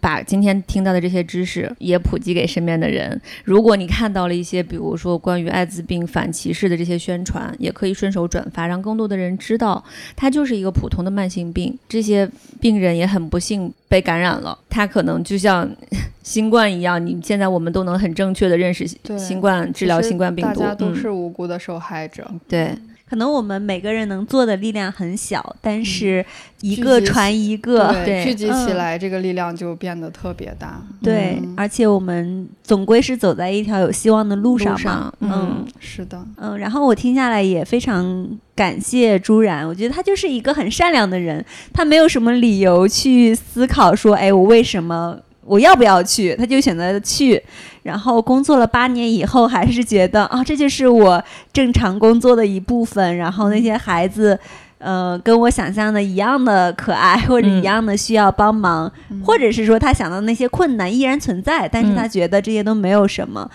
[0.00, 3.20] 把今天听到的这些知识也普及给身边的人。
[3.44, 9.84] 如果你看到了一些，比如说关于艾滋病反歧视的这些宣传，也可以顺手转发，让更多的人知道，
[10.16, 11.78] 它就是一个普通的慢性病。
[11.88, 12.28] 这些
[12.60, 15.68] 病人也很不幸被感染了，他可能就像
[16.22, 17.04] 新冠一样。
[17.04, 18.86] 你现在我们都能很正确的认识
[19.18, 22.26] 新冠，治疗新冠病毒，大家都是无辜的受害者。
[22.48, 22.74] 对。
[23.10, 26.24] 可能我们每个人能做的力量很小，但是
[26.60, 30.80] 一个传一个，对，聚集起来，这个力量就变得特别大。
[31.02, 35.12] 对，而且我们总归是走在一条有希望的路上嘛。
[35.18, 36.24] 嗯，是的。
[36.36, 45.18] 嗯，然后我听下来也非常感谢朱然，我觉得他就是一个很善良的人，他没有什么理由去思考说，哎，我为什么。
[45.42, 46.32] 我要不要去？
[46.36, 47.42] 他就选择去，
[47.82, 51.22] 然后工作了八年以后，还是觉得啊，这就是我
[51.52, 53.16] 正常工作的一部分。
[53.16, 54.38] 然后那些孩子，
[54.78, 58.90] 呃，跟我想象的一样的可爱，或者一样的需要帮忙，
[59.24, 63.50] 或者是说他想到那些困难依然存在，但是他觉得这些都没有什么。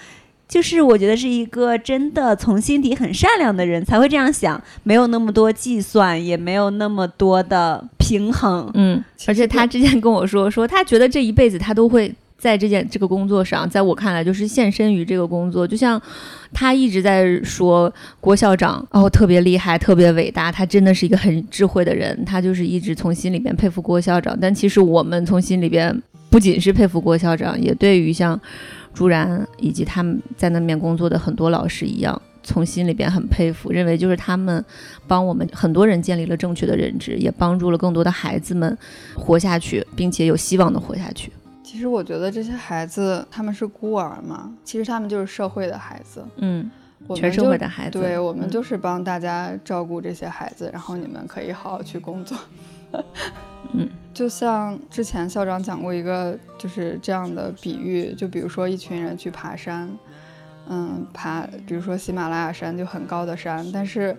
[0.48, 8.70] 就是我觉得是一个真的从心底很善良的人才会这样想，没有那么多计算，也没有那么多的平衡。
[8.76, 15.68] 嗯，而且他之前跟我说，说他觉得这一辈子他都会在这件这个工作上，在我看来就是献身于这个工作。
[15.68, 16.02] 就像
[16.54, 22.24] 他一直在说郭校长哦，特别厉害，特别伟大，他真的是一个很智慧的人。
[22.26, 24.38] 他就是一直从心里边佩服郭校长。
[24.40, 28.40] 但其实我们从心里边不仅是佩服郭校长，也对于像。
[28.94, 34.64] 朱然以及他们在那面工作的很多老师一样，从心里边很佩服，认为就是他们
[35.06, 38.78] 帮我们很多人建立了正确的认知，也帮助了更多的孩子们
[39.14, 41.30] 活下去，并且有希望的活下去。
[41.76, 46.26] 其实我觉得这些孩子他们是孤儿嘛，其实他们就是社会的孩子。
[46.38, 46.72] 嗯，
[47.14, 48.00] 全社会的孩子。
[48.00, 52.38] 对我们就是帮大家照顾这些孩子，然后你们可以好好去工作。
[53.74, 59.92] 嗯，就像之前校长讲过一个就是这样的比喻，就比如说一群人去爬山，
[60.70, 64.16] 嗯，爬，比如说喜马拉雅山就很高的山，但是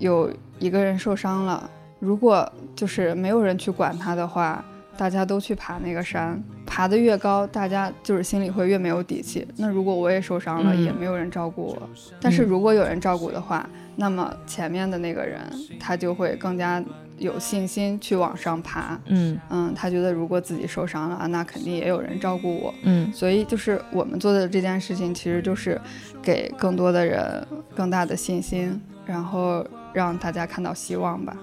[0.00, 0.28] 有
[0.58, 1.70] 一个人受伤了，
[2.00, 4.64] 如果就是没有人去管他的话，
[4.98, 9.46] 大家都去爬那个山，爬得越高，大家就是心里会越没有底气。
[9.56, 11.88] 那如果我也受伤了，也没有人照顾我，
[12.20, 15.40] 但是如果有人照顾的话，那么前面的那个人
[15.78, 16.84] 他就会更加。
[17.18, 19.36] 有信心去往上爬，嗯。
[19.50, 25.80] 嗯，他觉得如果自己受伤了啊，那肯定也有人照顾我，嗯，所以就是我们做的这件事情，其实就是
[26.22, 27.44] 给更多的人
[27.74, 31.36] 更大的信心，然后让大家看到希望吧。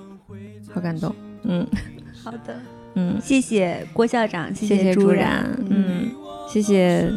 [0.74, 1.68] 好感动，嗯，
[2.24, 2.58] 好的，
[2.96, 6.10] 嗯，谢谢郭校长，谢谢朱然，嗯，
[6.50, 7.10] 谢谢，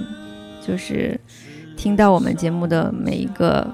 [0.64, 1.18] 就是
[1.76, 3.66] 听到我们节目的每一个。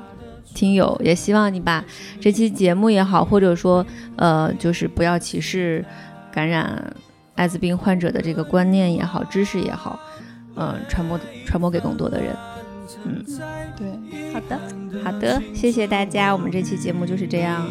[0.55, 1.85] 听友也希望你把
[2.21, 3.85] 这期节目也好，或者说，
[4.15, 5.85] 呃，就是不要歧视
[6.31, 6.95] 感染
[7.35, 9.99] 艾滋病患者的这个观念也好，知识也好，
[10.55, 12.37] 嗯，传播传播给更多的人。
[13.05, 13.25] 嗯，
[13.77, 14.61] 对，好的，
[15.03, 17.67] 好的，谢谢大家，我们这期节目就是这样，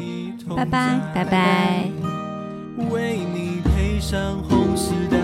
[0.54, 0.66] 拜。
[0.66, 1.24] 拜，拜。
[1.24, 1.90] 拜。
[4.14, 5.23] 像红石带